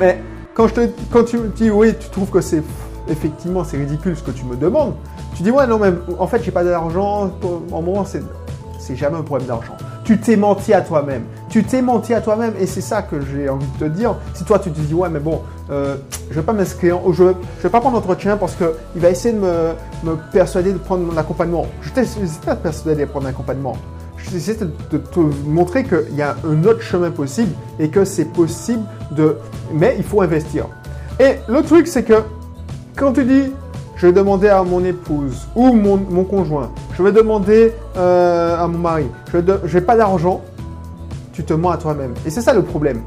Mais 0.00 0.20
quand, 0.54 0.68
je 0.68 0.74
te, 0.74 0.80
quand 1.10 1.24
tu 1.24 1.38
dis, 1.56 1.70
oui, 1.70 1.94
tu 1.98 2.08
trouves 2.08 2.30
que 2.30 2.40
c'est 2.40 2.62
effectivement 3.08 3.62
c'est 3.62 3.76
ridicule 3.76 4.16
ce 4.16 4.22
que 4.22 4.32
tu 4.32 4.44
me 4.44 4.56
demandes, 4.56 4.94
tu 5.36 5.42
dis, 5.42 5.50
ouais, 5.50 5.66
non, 5.66 5.78
mais 5.78 5.92
en 6.18 6.26
fait, 6.26 6.42
j'ai 6.42 6.52
pas 6.52 6.64
d'argent. 6.64 7.32
En 7.72 7.82
moment, 7.82 8.04
c'est 8.04 8.96
jamais 8.96 9.16
un 9.16 9.22
problème 9.22 9.48
d'argent. 9.48 9.76
Tu 10.04 10.18
t'es 10.18 10.36
menti 10.36 10.72
à 10.72 10.82
toi-même. 10.82 11.24
Tu 11.56 11.64
t'es 11.64 11.80
menti 11.80 12.12
à 12.12 12.20
toi-même 12.20 12.52
et 12.60 12.66
c'est 12.66 12.82
ça 12.82 13.00
que 13.00 13.16
j'ai 13.18 13.48
envie 13.48 13.64
de 13.78 13.86
te 13.86 13.90
dire. 13.90 14.14
Si 14.34 14.44
toi 14.44 14.58
tu 14.58 14.70
te 14.70 14.78
dis 14.78 14.92
ouais 14.92 15.08
mais 15.08 15.20
bon, 15.20 15.40
euh, 15.70 15.96
je 16.28 16.34
vais 16.34 16.42
pas 16.42 16.52
m'inscrire, 16.52 16.98
je 17.10 17.24
vais, 17.24 17.32
vais 17.62 17.70
pas 17.70 17.80
prendre 17.80 17.96
l'entretien 17.96 18.36
parce 18.36 18.54
qu'il 18.56 19.00
va 19.00 19.08
essayer 19.08 19.32
de 19.32 19.40
me, 19.40 20.16
persuader 20.34 20.74
de 20.74 20.76
prendre 20.76 21.10
mon 21.10 21.16
accompagnement. 21.16 21.64
Je 21.80 21.88
t'hésite 21.88 22.42
pas 22.44 22.56
persuader 22.56 23.06
de 23.06 23.10
prendre 23.10 23.26
un 23.26 23.30
accompagnement. 23.30 23.74
Je 24.18 24.36
essayer 24.36 24.58
de, 24.58 24.98
te 24.98 25.20
montrer 25.46 25.84
qu'il 25.84 26.14
y 26.14 26.20
a 26.20 26.36
un 26.46 26.62
autre 26.64 26.82
chemin 26.82 27.10
possible 27.10 27.54
et 27.78 27.88
que 27.88 28.04
c'est 28.04 28.26
possible 28.26 28.82
de... 29.12 29.38
Mais 29.72 29.94
il 29.96 30.04
faut 30.04 30.20
investir. 30.20 30.66
Et 31.18 31.36
le 31.48 31.62
truc 31.62 31.86
c'est 31.86 32.02
que 32.02 32.20
quand 32.96 33.14
tu 33.14 33.24
dis 33.24 33.50
je 33.96 34.08
vais 34.08 34.12
demander 34.12 34.48
à 34.48 34.62
mon 34.62 34.84
épouse 34.84 35.48
ou 35.54 35.72
mon, 35.72 36.24
conjoint, 36.24 36.70
je 36.98 37.02
vais 37.02 37.12
demander 37.12 37.72
euh, 37.96 38.62
à 38.62 38.68
mon 38.68 38.76
mari, 38.76 39.06
je 39.32 39.38
n'ai 39.38 39.80
pas 39.80 39.96
d'argent, 39.96 40.42
tu 41.36 41.44
te 41.44 41.52
mens 41.52 41.70
à 41.70 41.76
toi-même. 41.76 42.14
Et 42.24 42.30
c'est 42.30 42.40
ça 42.40 42.54
le 42.54 42.62
problème. 42.62 43.02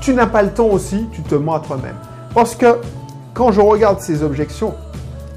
Tu 0.00 0.14
n'as 0.14 0.28
pas 0.28 0.44
le 0.44 0.50
temps 0.50 0.68
aussi, 0.68 1.08
tu 1.10 1.20
te 1.22 1.34
mens 1.34 1.54
à 1.54 1.60
toi-même. 1.60 1.96
Parce 2.32 2.54
que 2.54 2.76
quand 3.34 3.50
je 3.50 3.60
regarde 3.60 3.98
ces 3.98 4.22
objections, 4.22 4.74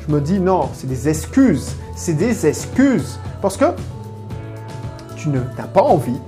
je 0.07 0.13
me 0.13 0.21
dis 0.21 0.39
non, 0.39 0.69
c'est 0.75 0.85
des 0.85 1.09
excuses. 1.09 1.75
C'est 1.95 2.13
des 2.13 2.45
excuses. 2.45 3.19
Parce 3.41 3.57
que 3.57 3.65
tu 5.15 5.29
n'as 5.29 5.39
pas 5.73 5.81
envie 5.81 6.19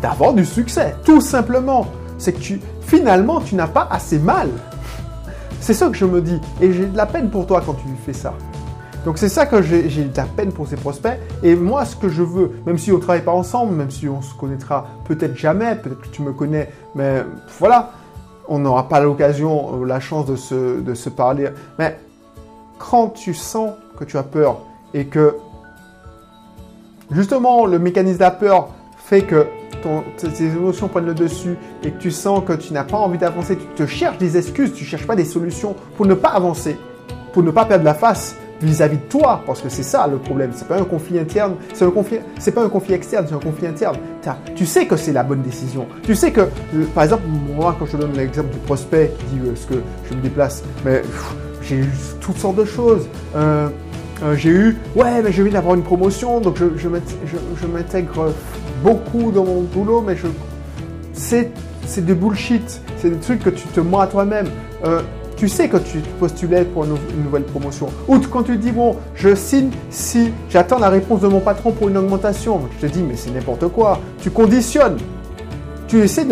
d'avoir 0.00 0.32
du 0.32 0.46
succès. 0.46 0.96
Tout 1.04 1.20
simplement. 1.20 1.86
C'est 2.16 2.32
que 2.32 2.40
tu, 2.40 2.58
finalement, 2.80 3.42
tu 3.42 3.54
n'as 3.54 3.66
pas 3.66 3.86
assez 3.90 4.18
mal. 4.18 4.48
C'est 5.60 5.74
ça 5.74 5.88
que 5.88 5.96
je 5.96 6.06
me 6.06 6.22
dis. 6.22 6.40
Et 6.62 6.72
j'ai 6.72 6.86
de 6.86 6.96
la 6.96 7.04
peine 7.04 7.28
pour 7.28 7.46
toi 7.46 7.62
quand 7.64 7.74
tu 7.74 7.86
fais 8.06 8.14
ça. 8.14 8.32
Donc 9.06 9.18
c'est 9.18 9.28
ça 9.28 9.46
que 9.46 9.62
j'ai 9.62 9.82
de 9.84 10.16
la 10.16 10.24
peine 10.24 10.50
pour 10.50 10.66
ces 10.66 10.74
prospects. 10.74 11.16
Et 11.44 11.54
moi, 11.54 11.84
ce 11.84 11.94
que 11.94 12.08
je 12.08 12.24
veux, 12.24 12.50
même 12.66 12.76
si 12.76 12.90
on 12.90 12.96
ne 12.96 13.00
travaille 13.00 13.22
pas 13.22 13.30
ensemble, 13.30 13.72
même 13.72 13.92
si 13.92 14.08
on 14.08 14.20
se 14.20 14.34
connaîtra 14.34 14.88
peut-être 15.04 15.36
jamais, 15.36 15.76
peut-être 15.76 16.00
que 16.00 16.08
tu 16.08 16.22
me 16.22 16.32
connais, 16.32 16.72
mais 16.96 17.22
voilà, 17.60 17.92
on 18.48 18.58
n'aura 18.58 18.88
pas 18.88 18.98
l'occasion, 18.98 19.84
la 19.84 20.00
chance 20.00 20.26
de 20.26 20.34
se, 20.34 20.80
de 20.80 20.94
se 20.94 21.08
parler. 21.08 21.50
Mais 21.78 21.96
quand 22.80 23.10
tu 23.10 23.32
sens 23.32 23.74
que 23.96 24.02
tu 24.02 24.18
as 24.18 24.24
peur 24.24 24.62
et 24.92 25.06
que 25.06 25.36
justement 27.12 27.64
le 27.64 27.78
mécanisme 27.78 28.18
de 28.18 28.24
la 28.24 28.32
peur 28.32 28.70
fait 28.98 29.22
que 29.22 29.46
tes 30.16 30.46
émotions 30.46 30.88
prennent 30.88 31.06
le 31.06 31.14
dessus 31.14 31.56
et 31.84 31.92
que 31.92 31.98
tu 31.98 32.10
sens 32.10 32.42
que 32.44 32.54
tu 32.54 32.72
n'as 32.72 32.82
pas 32.82 32.96
envie 32.96 33.18
d'avancer, 33.18 33.56
tu 33.56 33.66
te 33.66 33.86
cherches 33.86 34.18
des 34.18 34.36
excuses, 34.36 34.72
tu 34.72 34.84
cherches 34.84 35.06
pas 35.06 35.14
des 35.14 35.24
solutions 35.24 35.76
pour 35.96 36.06
ne 36.06 36.14
pas 36.14 36.30
avancer, 36.30 36.76
pour 37.32 37.44
ne 37.44 37.52
pas 37.52 37.66
perdre 37.66 37.84
la 37.84 37.94
face 37.94 38.34
vis-à-vis 38.62 38.96
de 38.96 39.02
toi, 39.02 39.42
parce 39.46 39.60
que 39.60 39.68
c'est 39.68 39.82
ça 39.82 40.06
le 40.06 40.18
problème. 40.18 40.50
C'est 40.54 40.68
pas 40.68 40.78
un 40.78 40.84
conflit 40.84 41.18
interne, 41.18 41.54
c'est 41.72 41.84
un 41.84 41.90
conflit, 41.90 42.18
c'est 42.38 42.52
pas 42.52 42.64
un 42.64 42.68
conflit 42.68 42.94
externe, 42.94 43.26
c'est 43.28 43.34
un 43.34 43.40
conflit 43.40 43.66
interne. 43.66 43.96
Tu 44.54 44.66
sais 44.66 44.86
que 44.86 44.96
c'est 44.96 45.12
la 45.12 45.22
bonne 45.22 45.42
décision. 45.42 45.86
Tu 46.02 46.14
sais 46.14 46.32
que, 46.32 46.40
euh, 46.40 46.84
par 46.94 47.04
exemple, 47.04 47.22
moi, 47.54 47.76
quand 47.78 47.86
je 47.86 47.96
donne 47.96 48.12
l'exemple 48.14 48.50
du 48.50 48.58
prospect 48.58 49.12
qui 49.18 49.36
dit 49.36 49.40
euh, 49.46 49.54
ce 49.54 49.66
que 49.66 49.82
je 50.10 50.16
me 50.16 50.20
déplace, 50.20 50.64
mais 50.84 51.02
j'ai 51.62 51.76
eu 51.76 51.88
toutes 52.20 52.38
sortes 52.38 52.56
de 52.56 52.64
choses. 52.64 53.06
Euh, 53.36 53.68
j'ai 54.34 54.50
eu, 54.50 54.76
ouais, 54.96 55.22
mais 55.22 55.30
je 55.30 55.42
viens 55.42 55.52
d'avoir 55.52 55.74
une 55.74 55.82
promotion, 55.82 56.40
donc 56.40 56.56
je, 56.56 56.64
je, 56.76 57.66
m'intègre 57.66 58.32
beaucoup 58.82 59.30
dans 59.30 59.44
mon 59.44 59.60
boulot, 59.60 60.00
mais 60.00 60.16
je, 60.16 60.26
c'est, 61.12 61.50
c'est 61.86 62.04
de 62.04 62.14
bullshit. 62.14 62.80
C'est 62.96 63.10
des 63.10 63.18
trucs 63.18 63.40
que 63.40 63.50
tu 63.50 63.66
te 63.68 63.80
mens 63.80 64.00
à 64.00 64.06
toi-même 64.06 64.46
tu 65.36 65.48
sais 65.48 65.68
que 65.68 65.76
tu 65.76 65.98
postulais 66.18 66.64
pour 66.64 66.84
une, 66.84 66.96
nouvelle 67.22 67.44
promotion. 67.44 67.88
Ou 68.08 68.18
quand 68.18 68.42
tu 68.42 68.56
dis, 68.56 68.72
bon, 68.72 68.96
je 69.14 69.34
signe 69.34 69.70
si 69.90 70.32
j'attends 70.48 70.78
la 70.78 70.88
réponse 70.88 71.20
de 71.20 71.28
mon 71.28 71.40
patron 71.40 71.72
pour 71.72 71.88
une 71.88 71.96
augmentation. 71.96 72.60
Je 72.76 72.86
te 72.86 72.92
dis, 72.92 73.02
mais 73.02 73.16
c'est 73.16 73.30
n'importe 73.30 73.68
quoi. 73.68 74.00
Tu 74.20 74.30
conditionnes. 74.30 74.96
Tu 75.88 76.00
essaies 76.00 76.26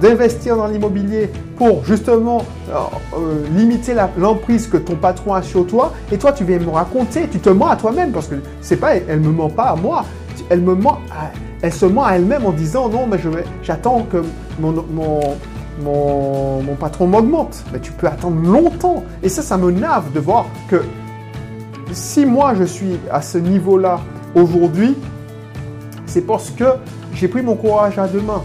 d'investir 0.00 0.56
dans 0.56 0.66
l'immobilier 0.66 1.30
pour 1.54 1.84
justement 1.84 2.42
euh, 2.70 2.74
euh, 3.16 3.44
limiter 3.56 3.94
l'emprise 4.18 4.66
que 4.66 4.78
ton 4.78 4.96
patron 4.96 5.34
a 5.34 5.42
sur 5.42 5.64
toi. 5.64 5.92
Et 6.10 6.18
toi, 6.18 6.32
tu 6.32 6.42
viens 6.42 6.58
me 6.58 6.70
raconter, 6.70 7.28
tu 7.30 7.38
te 7.38 7.50
mens 7.50 7.68
à 7.68 7.76
toi-même 7.76 8.10
parce 8.10 8.26
que 8.26 8.34
c'est 8.60 8.78
pas, 8.78 8.96
elle 8.96 9.20
me 9.20 9.30
ment 9.30 9.48
pas 9.48 9.64
à 9.64 9.76
moi. 9.76 10.04
Elle 10.50 10.60
me 10.60 10.74
ment, 10.74 10.98
elle 11.62 11.72
se 11.72 11.86
ment 11.86 12.04
à 12.04 12.14
elle-même 12.14 12.46
en 12.46 12.52
disant 12.52 12.88
non, 12.88 13.06
mais 13.06 13.18
j'attends 13.62 14.06
que 14.10 14.22
mon 14.60 14.74
mon, 15.82 16.74
patron 16.78 17.06
m'augmente. 17.06 17.64
Mais 17.72 17.80
tu 17.80 17.92
peux 17.92 18.06
attendre 18.06 18.40
longtemps. 18.40 19.02
Et 19.22 19.28
ça, 19.28 19.42
ça 19.42 19.56
me 19.56 19.70
nave 19.70 20.12
de 20.12 20.20
voir 20.20 20.46
que 20.68 20.82
si 21.92 22.26
moi 22.26 22.54
je 22.54 22.64
suis 22.64 22.98
à 23.10 23.22
ce 23.22 23.38
niveau-là 23.38 24.00
aujourd'hui, 24.34 24.96
c'est 26.06 26.22
parce 26.22 26.50
que 26.50 26.64
j'ai 27.14 27.28
pris 27.28 27.42
mon 27.42 27.56
courage 27.56 27.98
à 27.98 28.06
deux 28.08 28.20
mains. 28.20 28.42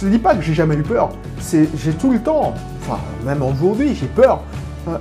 Je 0.00 0.06
ne 0.06 0.10
dis 0.10 0.18
pas 0.18 0.34
que 0.34 0.42
j'ai 0.42 0.54
jamais 0.54 0.74
eu 0.74 0.82
peur. 0.82 1.10
J'ai 1.50 1.92
tout 1.92 2.10
le 2.10 2.20
temps, 2.20 2.54
enfin 2.80 2.98
même 3.24 3.42
aujourd'hui, 3.42 3.94
j'ai 3.94 4.06
peur. 4.06 4.40
Euh, 4.88 4.96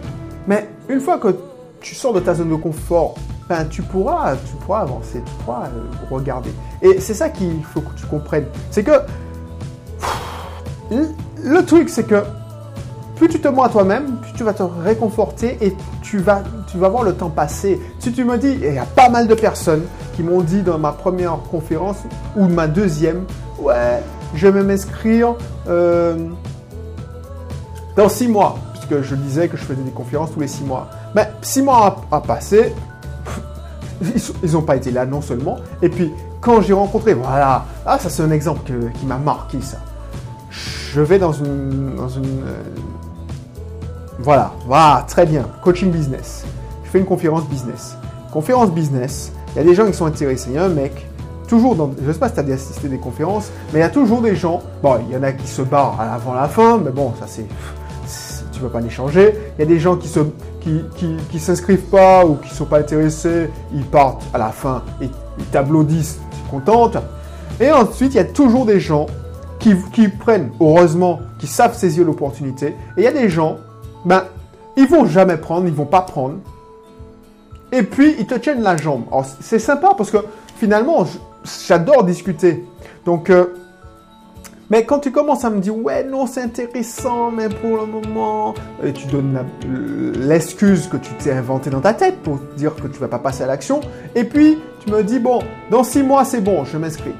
mais 0.47 0.69
une 0.89 0.99
fois 0.99 1.17
que 1.17 1.35
tu 1.81 1.95
sors 1.95 2.13
de 2.13 2.19
ta 2.19 2.33
zone 2.33 2.49
de 2.49 2.55
confort, 2.55 3.15
ben, 3.49 3.65
tu, 3.65 3.81
pourras, 3.81 4.35
tu 4.35 4.55
pourras 4.65 4.81
avancer, 4.81 5.21
tu 5.25 5.43
pourras 5.43 5.65
euh, 5.65 5.83
regarder. 6.09 6.51
Et 6.81 6.99
c'est 6.99 7.13
ça 7.13 7.29
qu'il 7.29 7.63
faut 7.63 7.81
que 7.81 7.99
tu 7.99 8.05
comprennes. 8.05 8.45
C'est 8.69 8.83
que 8.83 8.91
le 10.91 11.65
truc, 11.65 11.89
c'est 11.89 12.03
que 12.03 12.23
plus 13.15 13.29
tu 13.29 13.39
te 13.39 13.47
mens 13.47 13.63
à 13.63 13.69
toi-même, 13.69 14.17
plus 14.21 14.33
tu 14.33 14.43
vas 14.43 14.53
te 14.53 14.63
réconforter 14.63 15.57
et 15.61 15.75
tu 16.01 16.17
vas, 16.17 16.41
voir 16.73 17.03
le 17.03 17.13
temps 17.13 17.29
passer. 17.29 17.79
Si 17.99 18.11
tu 18.11 18.25
me 18.25 18.37
dis, 18.37 18.57
il 18.61 18.73
y 18.73 18.79
a 18.79 18.85
pas 18.85 19.09
mal 19.09 19.27
de 19.27 19.35
personnes 19.35 19.83
qui 20.15 20.23
m'ont 20.23 20.41
dit 20.41 20.63
dans 20.63 20.79
ma 20.79 20.91
première 20.91 21.37
conférence 21.51 21.97
ou 22.35 22.47
ma 22.47 22.67
deuxième, 22.67 23.25
ouais, 23.59 24.01
je 24.33 24.47
vais 24.47 24.63
m'inscrire 24.63 25.35
euh, 25.67 26.29
dans 27.95 28.09
six 28.09 28.27
mois, 28.27 28.57
puisque 28.73 29.07
je 29.07 29.15
disais 29.15 29.47
que 29.47 29.55
je 29.55 29.63
faisais 29.63 29.83
des 29.83 29.91
conférences 29.91 30.31
tous 30.33 30.39
les 30.39 30.47
six 30.47 30.63
mois. 30.63 30.89
Mais 31.13 31.29
six 31.43 31.61
mois 31.61 32.03
à, 32.11 32.21
passer, 32.21 32.73
ils 34.43 34.51
n'ont 34.53 34.63
pas 34.63 34.77
été 34.77 34.89
là 34.89 35.05
non 35.05 35.21
seulement, 35.21 35.57
et 35.83 35.89
puis 35.89 36.11
quand 36.41 36.61
j'ai 36.61 36.73
rencontré, 36.73 37.13
voilà, 37.13 37.65
ah 37.85 37.99
ça 37.99 38.09
c'est 38.09 38.23
un 38.23 38.31
exemple 38.31 38.71
qui 38.99 39.05
m'a 39.05 39.17
marqué 39.17 39.61
ça 39.61 39.77
je 40.93 40.99
vais 41.01 41.19
dans 41.19 41.31
une... 41.31 41.95
Euh, 41.97 42.63
voilà, 44.19 44.51
très 45.07 45.25
bien. 45.25 45.47
Coaching 45.63 45.89
business. 45.89 46.43
Je 46.83 46.89
fais 46.89 46.99
une 46.99 47.05
conférence 47.05 47.45
business. 47.45 47.95
Conférence 48.31 48.71
business, 48.71 49.31
il 49.53 49.57
y 49.57 49.61
a 49.61 49.63
des 49.63 49.73
gens 49.73 49.85
qui 49.85 49.93
sont 49.93 50.05
intéressés. 50.05 50.49
Il 50.49 50.55
y 50.55 50.57
a 50.57 50.65
un 50.65 50.69
mec, 50.69 51.07
toujours 51.47 51.75
dans... 51.75 51.91
Je 51.99 52.05
ne 52.05 52.13
sais 52.13 52.19
pas 52.19 52.27
si 52.27 52.35
tu 52.35 52.39
as 52.41 52.53
assisté 52.53 52.89
des 52.89 52.97
conférences, 52.97 53.51
mais 53.71 53.79
il 53.79 53.81
y 53.81 53.85
a 53.85 53.89
toujours 53.89 54.21
des 54.21 54.35
gens... 54.35 54.61
Bon, 54.83 54.99
il 55.07 55.13
y 55.13 55.17
en 55.17 55.23
a 55.23 55.31
qui 55.31 55.47
se 55.47 55.61
barrent 55.61 55.99
avant 55.99 56.33
la 56.33 56.49
fin, 56.49 56.77
mais 56.77 56.91
bon, 56.91 57.13
ça 57.19 57.25
c'est... 57.25 57.45
Tu 58.51 58.59
ne 58.59 58.65
peux 58.65 58.69
pas 58.69 58.81
les 58.81 58.89
changer. 58.89 59.33
Il 59.57 59.61
y 59.61 59.63
a 59.63 59.67
des 59.67 59.79
gens 59.79 59.95
qui 59.95 60.09
se 60.09 60.19
s'inscrivent 61.39 61.89
pas 61.89 62.25
ou 62.25 62.35
qui 62.35 62.53
sont 62.53 62.65
pas 62.65 62.79
intéressés, 62.79 63.49
ils 63.73 63.85
partent 63.85 64.23
à 64.33 64.37
la 64.37 64.49
fin 64.49 64.83
et 65.01 65.09
ils 65.39 65.45
t'applaudissent, 65.45 66.19
tu 66.31 66.37
es 66.37 66.49
contente. 66.51 66.97
Et 67.61 67.71
ensuite, 67.71 68.13
il 68.13 68.17
y 68.17 68.19
a 68.19 68.25
toujours 68.25 68.65
des 68.65 68.81
gens 68.81 69.07
qui, 69.61 70.07
prennent, 70.07 70.49
heureusement, 70.59 71.19
qui 71.39 71.47
savent 71.47 71.75
saisir 71.75 72.05
l'opportunité. 72.05 72.67
Et 72.97 73.01
il 73.01 73.03
y 73.03 73.07
a 73.07 73.11
des 73.11 73.29
gens, 73.29 73.57
ben, 74.05 74.23
ils 74.75 74.87
vont 74.87 75.05
jamais 75.05 75.37
prendre, 75.37 75.67
ils 75.67 75.73
vont 75.73 75.85
pas 75.85 76.01
prendre. 76.01 76.37
Et 77.71 77.83
puis, 77.83 78.15
ils 78.19 78.25
te 78.25 78.35
tiennent 78.35 78.63
la 78.63 78.75
jambe. 78.75 79.03
c'est 79.39 79.59
sympa 79.59 79.93
parce 79.95 80.09
que 80.11 80.17
finalement, 80.57 81.05
j'adore 81.67 82.03
discuter. 82.03 82.65
Donc, 83.05 83.29
euh, 83.29 83.53
mais 84.71 84.85
quand 84.85 84.99
tu 84.99 85.11
commences 85.11 85.45
à 85.45 85.49
me 85.49 85.59
dire, 85.59 85.77
ouais, 85.77 86.03
non, 86.03 86.25
c'est 86.25 86.41
intéressant, 86.41 87.29
mais 87.29 87.49
pour 87.49 87.77
le 87.77 87.85
moment, 87.85 88.53
et 88.83 88.93
tu 88.93 89.05
donnes 89.07 89.45
l'excuse 90.15 90.87
que 90.87 90.97
tu 90.97 91.13
t'es 91.15 91.31
inventé 91.31 91.69
dans 91.69 91.81
ta 91.81 91.93
tête 91.93 92.17
pour 92.23 92.39
dire 92.55 92.73
que 92.75 92.87
tu 92.87 92.99
vas 92.99 93.09
pas 93.09 93.19
passer 93.19 93.43
à 93.43 93.47
l'action. 93.47 93.81
Et 94.15 94.23
puis, 94.23 94.57
tu 94.83 94.91
me 94.91 95.03
dis, 95.03 95.19
bon, 95.19 95.39
dans 95.69 95.83
six 95.83 96.01
mois, 96.01 96.25
c'est 96.25 96.41
bon, 96.41 96.63
je 96.63 96.77
m'inscris. 96.77 97.13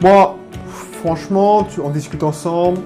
Moi, 0.00 0.36
franchement, 1.00 1.66
on 1.82 1.90
discute 1.90 2.22
ensemble. 2.22 2.80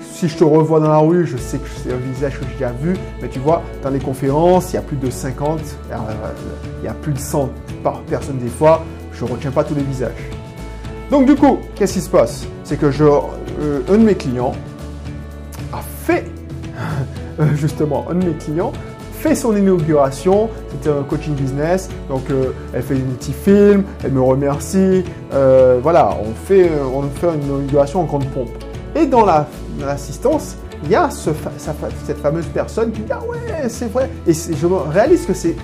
si 0.00 0.28
je 0.28 0.36
te 0.36 0.44
revois 0.44 0.80
dans 0.80 0.88
la 0.88 0.98
rue, 0.98 1.26
je 1.26 1.36
sais 1.36 1.58
que 1.58 1.68
c'est 1.68 1.92
un 1.92 1.96
visage 1.96 2.38
que 2.38 2.44
j'ai 2.46 2.52
déjà 2.52 2.72
vu, 2.72 2.96
mais 3.20 3.28
tu 3.28 3.38
vois, 3.38 3.62
dans 3.82 3.90
les 3.90 3.98
conférences, 3.98 4.72
il 4.72 4.76
y 4.76 4.78
a 4.78 4.82
plus 4.82 4.96
de 4.96 5.10
50, 5.10 5.60
euh, 5.90 5.96
il 6.80 6.86
y 6.86 6.88
a 6.88 6.94
plus 6.94 7.12
de 7.12 7.18
100 7.18 7.50
par 7.82 8.00
personne 8.02 8.38
des 8.38 8.48
fois, 8.48 8.82
je 9.12 9.24
ne 9.24 9.30
retiens 9.30 9.50
pas 9.50 9.64
tous 9.64 9.74
les 9.74 9.82
visages. 9.82 10.30
Donc 11.10 11.26
du 11.26 11.34
coup, 11.34 11.58
qu'est-ce 11.74 11.94
qui 11.94 12.00
se 12.00 12.10
passe? 12.10 12.46
C'est 12.64 12.78
que 12.78 12.90
je, 12.90 13.04
euh, 13.04 13.80
un 13.88 13.98
de 13.98 14.04
mes 14.04 14.14
clients 14.14 14.52
a 15.72 15.80
fait, 16.04 16.30
justement, 17.54 18.06
un 18.10 18.14
de 18.14 18.26
mes 18.26 18.34
clients 18.34 18.72
son 19.34 19.56
inauguration. 19.56 20.48
C'était 20.70 20.90
un 20.90 21.02
coaching 21.02 21.34
business. 21.34 21.88
Donc, 22.08 22.30
euh, 22.30 22.52
elle 22.72 22.82
fait 22.82 22.94
un 22.94 23.14
petit 23.18 23.32
film, 23.32 23.84
elle 24.04 24.12
me 24.12 24.22
remercie. 24.22 25.04
Euh, 25.32 25.78
voilà, 25.82 26.16
on 26.20 26.34
fait, 26.46 26.70
on 26.92 27.02
fait 27.02 27.28
une 27.34 27.42
inauguration 27.44 28.00
en 28.00 28.04
grande 28.04 28.26
pompe. 28.26 28.50
Et 28.94 29.06
dans 29.06 29.26
l'assistance, 29.26 30.56
il 30.84 30.90
y 30.90 30.94
a 30.94 31.08
cette 31.10 32.18
fameuse 32.18 32.46
personne 32.46 32.92
qui 32.92 33.00
dit 33.00 33.12
Ah 33.12 33.20
ouais, 33.28 33.68
c'est 33.68 33.90
vrai. 33.90 34.10
Et 34.26 34.32
je 34.32 34.66
réalise 34.66 35.26
que 35.26 35.34
c'est 35.34 35.56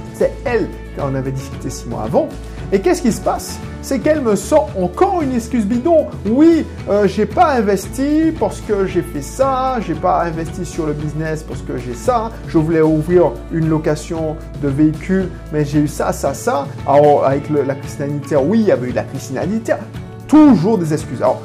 elle 0.44 0.68
qu'on 0.96 1.14
avait 1.14 1.32
discuté 1.32 1.70
six 1.70 1.86
mois 1.86 2.02
avant. 2.02 2.28
Et 2.72 2.80
qu'est-ce 2.80 3.02
qui 3.02 3.12
se 3.12 3.20
passe? 3.20 3.58
C'est 3.82 3.98
qu'elle 3.98 4.20
me 4.20 4.36
sort 4.36 4.70
encore 4.80 5.22
une 5.22 5.34
excuse 5.34 5.66
bidon. 5.66 6.06
Oui, 6.26 6.64
euh, 6.88 7.08
j'ai 7.08 7.26
pas 7.26 7.54
investi 7.54 8.32
parce 8.38 8.60
que 8.60 8.86
j'ai 8.86 9.02
fait 9.02 9.22
ça, 9.22 9.78
j'ai 9.80 9.94
pas 9.94 10.22
investi 10.22 10.64
sur 10.64 10.86
le 10.86 10.92
business 10.92 11.42
parce 11.42 11.62
que 11.62 11.76
j'ai 11.76 11.94
ça. 11.94 12.30
Je 12.46 12.58
voulais 12.58 12.80
ouvrir 12.80 13.32
une 13.52 13.68
location 13.68 14.36
de 14.62 14.68
véhicules, 14.68 15.28
mais 15.52 15.64
j'ai 15.64 15.80
eu 15.80 15.88
ça, 15.88 16.12
ça, 16.12 16.32
ça. 16.32 16.68
Alors 16.86 17.26
avec 17.26 17.50
la 17.50 17.74
crise 17.74 17.96
sanitaire, 17.96 18.46
oui, 18.46 18.60
il 18.60 18.66
y 18.66 18.72
avait 18.72 18.90
eu 18.90 18.92
la 18.92 19.02
crise 19.02 19.32
sanitaire. 19.34 19.80
Toujours 20.28 20.78
des 20.78 20.92
excuses. 20.92 21.20
Alors 21.20 21.42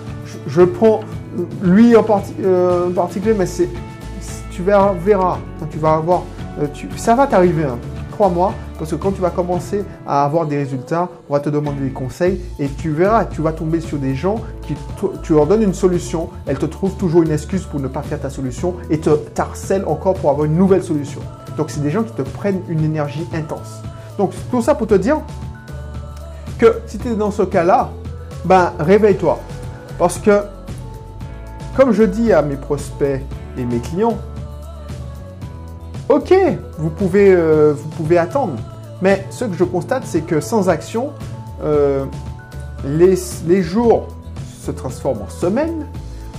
je, 0.47 0.61
prends 0.61 0.99
lui 1.63 1.95
en, 1.95 2.05
euh, 2.41 2.89
particulier, 2.91 3.35
mais 3.37 3.47
c'est 3.47 3.69
tu 4.51 4.61
verras, 4.63 4.93
verras, 4.93 5.37
tu 5.69 5.77
vas 5.77 5.95
avoir, 5.95 6.23
euh, 6.59 6.67
ça 6.95 7.15
va 7.15 7.27
t'arriver. 7.27 7.63
Hein. 7.65 7.77
Crois-moi, 8.17 8.51
parce 8.79 8.89
que 8.89 8.95
quand 8.95 9.11
tu 9.11 9.21
vas 9.21 9.29
commencer 9.29 9.85
à 10.07 10.25
avoir 10.25 10.47
des 10.47 10.57
résultats, 10.57 11.07
on 11.29 11.33
va 11.33 11.39
te 11.39 11.51
demander 11.51 11.81
des 11.81 11.91
conseils 11.91 12.41
et 12.57 12.67
tu 12.67 12.89
verras, 12.89 13.25
tu 13.25 13.43
vas 13.43 13.51
tomber 13.51 13.79
sur 13.79 13.99
des 13.99 14.15
gens 14.15 14.41
qui, 14.63 14.73
tu 15.21 15.33
leur 15.33 15.45
donnes 15.45 15.61
une 15.61 15.75
solution, 15.75 16.31
elles 16.47 16.57
te 16.57 16.65
trouvent 16.65 16.95
toujours 16.95 17.21
une 17.21 17.29
excuse 17.29 17.65
pour 17.65 17.79
ne 17.79 17.87
pas 17.87 18.01
faire 18.01 18.19
ta 18.19 18.31
solution 18.31 18.73
et 18.89 18.99
te 18.99 19.11
harcèlent 19.37 19.85
encore 19.85 20.15
pour 20.15 20.31
avoir 20.31 20.45
une 20.45 20.55
nouvelle 20.55 20.81
solution. 20.81 21.21
Donc 21.57 21.69
c'est 21.69 21.83
des 21.83 21.91
gens 21.91 22.01
qui 22.01 22.11
te 22.11 22.23
prennent 22.23 22.61
une 22.69 22.83
énergie 22.83 23.27
intense. 23.35 23.83
Donc 24.17 24.31
tout 24.49 24.63
ça 24.63 24.73
pour 24.73 24.87
te 24.87 24.95
dire 24.95 25.19
que 26.57 26.81
si 26.87 26.97
tu 26.97 27.09
es 27.09 27.15
dans 27.15 27.29
ce 27.29 27.43
cas-là, 27.43 27.91
ben 28.45 28.73
réveille-toi. 28.79 29.37
Parce 29.99 30.17
que, 30.17 30.41
comme 31.75 31.91
je 31.91 32.01
dis 32.01 32.33
à 32.33 32.41
mes 32.41 32.55
prospects 32.55 33.21
et 33.59 33.63
mes 33.63 33.77
clients, 33.77 34.17
Ok, 36.09 36.33
vous 36.77 36.89
pouvez, 36.89 37.33
euh, 37.33 37.73
vous 37.73 37.89
pouvez 37.89 38.17
attendre. 38.17 38.53
Mais 39.01 39.25
ce 39.29 39.43
que 39.43 39.53
je 39.53 39.65
constate, 39.65 40.03
c'est 40.05 40.21
que 40.21 40.39
sans 40.39 40.69
action, 40.69 41.11
euh, 41.61 42.05
les, 42.85 43.61
jours 43.61 44.07
se 44.61 44.71
transforment 44.71 45.23
en 45.23 45.29
semaines, 45.29 45.85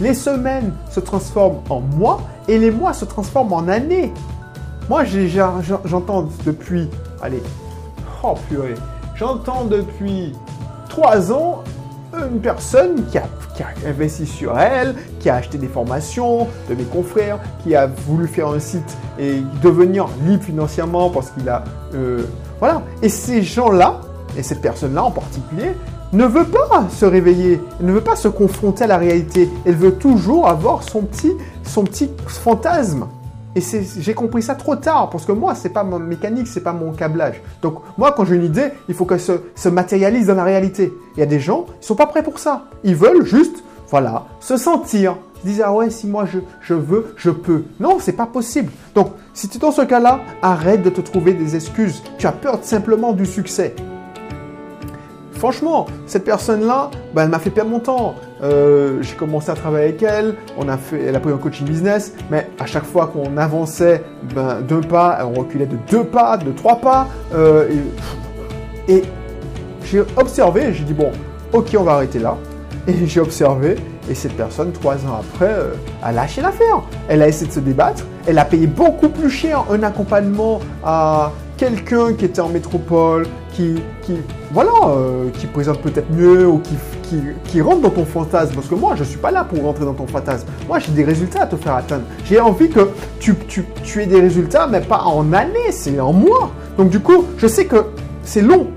les 0.00 0.14
semaines 0.14 0.72
se 0.90 1.00
transforment 1.00 1.60
en 1.68 1.80
mois 1.80 2.20
et 2.48 2.58
les 2.58 2.70
mois 2.70 2.94
se 2.94 3.04
transforment 3.04 3.52
en 3.52 3.68
années. 3.68 4.12
Moi, 4.88 5.04
j'entends 5.84 6.28
depuis, 6.46 6.88
allez, 7.20 7.42
oh 8.22 8.34
purée, 8.48 8.74
j'entends 9.16 9.66
depuis 9.66 10.32
trois 10.88 11.30
ans 11.30 11.62
une 12.14 12.40
personne 12.40 13.04
qui 13.10 13.18
a, 13.18 13.24
investi 13.86 14.26
sur 14.26 14.58
elle, 14.58 14.94
qui 15.20 15.28
a 15.28 15.36
acheté 15.36 15.58
des 15.58 15.66
formations 15.66 16.46
de 16.68 16.74
mes 16.74 16.84
confrères, 16.84 17.38
qui 17.62 17.74
a 17.74 17.86
voulu 17.86 18.26
faire 18.26 18.48
un 18.48 18.60
site 18.60 18.96
et 19.18 19.42
devenir 19.62 20.08
libre 20.26 20.42
financièrement 20.42 21.10
parce 21.10 21.30
qu'il 21.30 21.48
a... 21.48 21.64
Euh, 21.94 22.24
voilà. 22.60 22.82
Et 23.02 23.08
ces 23.08 23.42
gens-là, 23.42 24.00
et 24.36 24.42
cette 24.42 24.60
personne-là 24.60 25.04
en 25.04 25.10
particulier, 25.10 25.72
ne 26.12 26.24
veut 26.24 26.46
pas 26.46 26.86
se 26.90 27.04
réveiller, 27.04 27.60
ne 27.80 27.92
veut 27.92 28.00
pas 28.00 28.16
se 28.16 28.28
confronter 28.28 28.84
à 28.84 28.86
la 28.86 28.98
réalité. 28.98 29.48
Elle 29.66 29.76
veut 29.76 29.92
toujours 29.92 30.48
avoir 30.48 30.82
son 30.82 31.02
petit, 31.02 31.32
son 31.64 31.84
petit 31.84 32.10
fantasme. 32.26 33.06
Et 33.56 33.60
j'ai 33.98 34.14
compris 34.14 34.42
ça 34.42 34.54
trop 34.54 34.76
tard, 34.76 35.10
parce 35.10 35.24
que 35.24 35.32
moi, 35.32 35.54
c'est 35.54 35.70
pas 35.70 35.82
ma 35.82 35.98
mécanique, 35.98 36.46
c'est 36.46 36.60
pas 36.62 36.72
mon 36.72 36.92
câblage. 36.92 37.42
Donc, 37.62 37.80
moi, 37.96 38.12
quand 38.12 38.24
j'ai 38.24 38.36
une 38.36 38.44
idée, 38.44 38.70
il 38.88 38.94
faut 38.94 39.04
qu'elle 39.04 39.20
se, 39.20 39.68
matérialise 39.68 40.26
dans 40.26 40.34
la 40.34 40.44
réalité. 40.44 40.92
Il 41.16 41.20
y 41.20 41.22
a 41.22 41.26
des 41.26 41.40
gens, 41.40 41.66
ils 41.80 41.84
sont 41.84 41.94
pas 41.94 42.06
prêts 42.06 42.22
pour 42.22 42.38
ça. 42.38 42.64
Ils 42.84 42.94
veulent 42.94 43.24
juste, 43.24 43.64
voilà, 43.90 44.26
se 44.40 44.56
sentir. 44.56 45.16
Ils 45.44 45.52
disent, 45.52 45.62
ah 45.64 45.72
ouais, 45.72 45.90
si 45.90 46.06
moi 46.06 46.26
je, 46.26 46.40
je 46.60 46.74
veux, 46.74 47.14
je 47.16 47.30
peux. 47.30 47.64
Non, 47.80 47.98
c'est 48.00 48.12
pas 48.12 48.26
possible. 48.26 48.72
Donc, 48.94 49.12
si 49.34 49.48
tu 49.48 49.56
es 49.56 49.60
dans 49.60 49.72
ce 49.72 49.82
cas-là, 49.82 50.20
arrête 50.42 50.82
de 50.82 50.90
te 50.90 51.00
trouver 51.00 51.32
des 51.32 51.56
excuses. 51.56 52.02
Tu 52.18 52.26
as 52.26 52.32
peur 52.32 52.58
simplement 52.62 53.12
du 53.12 53.24
succès. 53.24 53.74
Franchement, 55.38 55.86
cette 56.06 56.24
personne-là, 56.24 56.90
ben, 57.14 57.22
elle 57.22 57.28
m'a 57.28 57.38
fait 57.38 57.50
perdre 57.50 57.70
mon 57.70 57.78
temps. 57.78 58.16
Euh, 58.42 59.00
j'ai 59.02 59.14
commencé 59.14 59.50
à 59.50 59.54
travailler 59.54 59.84
avec 59.90 60.02
elle, 60.02 60.34
on 60.56 60.68
a 60.68 60.76
fait, 60.76 61.00
elle 61.04 61.14
a 61.14 61.20
pris 61.20 61.32
un 61.32 61.36
coaching 61.36 61.64
business, 61.64 62.12
mais 62.28 62.48
à 62.58 62.66
chaque 62.66 62.84
fois 62.84 63.06
qu'on 63.06 63.36
avançait 63.36 64.02
ben, 64.34 64.60
d'un 64.62 64.80
pas, 64.80 65.20
on 65.24 65.38
reculait 65.38 65.66
de 65.66 65.76
deux 65.88 66.02
pas, 66.02 66.36
de 66.38 66.50
trois 66.50 66.76
pas. 66.76 67.06
Euh, 67.34 67.68
et, 68.88 69.04
j'ai 69.84 70.02
observé, 70.16 70.72
j'ai 70.74 70.84
dit 70.84 70.92
bon, 70.92 71.12
ok, 71.52 71.76
on 71.78 71.84
va 71.84 71.92
arrêter 71.92 72.18
là. 72.18 72.36
Et 72.88 72.94
j'ai 73.06 73.20
observé, 73.20 73.76
et 74.10 74.14
cette 74.14 74.36
personne, 74.36 74.72
trois 74.72 74.96
ans 75.06 75.20
après, 75.20 75.52
euh, 75.52 75.74
a 76.02 76.10
lâché 76.10 76.42
l'affaire. 76.42 76.82
Elle 77.08 77.22
a 77.22 77.28
essayé 77.28 77.46
de 77.46 77.52
se 77.52 77.60
débattre, 77.60 78.02
elle 78.26 78.38
a 78.38 78.44
payé 78.44 78.66
beaucoup 78.66 79.08
plus 79.08 79.30
cher 79.30 79.64
un 79.70 79.84
accompagnement 79.84 80.58
à 80.84 81.30
quelqu'un 81.58 82.14
qui 82.14 82.24
était 82.24 82.40
en 82.40 82.48
métropole, 82.48 83.26
qui, 83.52 83.74
qui 84.02 84.14
voilà, 84.52 84.70
euh, 84.86 85.28
qui 85.34 85.46
présente 85.46 85.82
peut-être 85.82 86.10
mieux 86.10 86.46
ou 86.46 86.60
qui, 86.60 87.16
qui, 87.44 87.60
rentre 87.60 87.82
dans 87.82 87.90
ton 87.90 88.06
fantasme. 88.06 88.54
Parce 88.54 88.68
que 88.68 88.74
moi, 88.74 88.94
je 88.94 89.00
ne 89.00 89.08
suis 89.08 89.18
pas 89.18 89.30
là 89.30 89.44
pour 89.44 89.62
rentrer 89.62 89.84
dans 89.84 89.94
ton 89.94 90.06
fantasme. 90.06 90.46
Moi, 90.66 90.78
j'ai 90.78 90.92
des 90.92 91.04
résultats 91.04 91.42
à 91.42 91.46
te 91.46 91.56
faire 91.56 91.74
atteindre. 91.74 92.04
J'ai 92.24 92.40
envie 92.40 92.70
que 92.70 92.88
tu, 93.18 93.34
tu, 93.34 93.64
tu 93.82 94.02
aies 94.02 94.06
des 94.06 94.20
résultats, 94.20 94.66
mais 94.66 94.80
pas 94.80 95.02
en 95.02 95.32
années, 95.32 95.72
c'est 95.72 95.98
en 96.00 96.12
mois. 96.12 96.52
Donc 96.78 96.90
du 96.90 97.00
coup, 97.00 97.24
je 97.36 97.46
sais 97.46 97.66
que 97.66 97.86
c'est 98.22 98.42
long, 98.42 98.68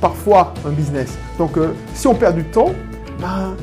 parfois, 0.00 0.54
un 0.66 0.70
business. 0.70 1.18
Donc 1.38 1.58
euh, 1.58 1.72
si 1.92 2.06
on 2.06 2.14
perd 2.14 2.36
du 2.36 2.44
temps, 2.44 2.72
ben, 3.20 3.56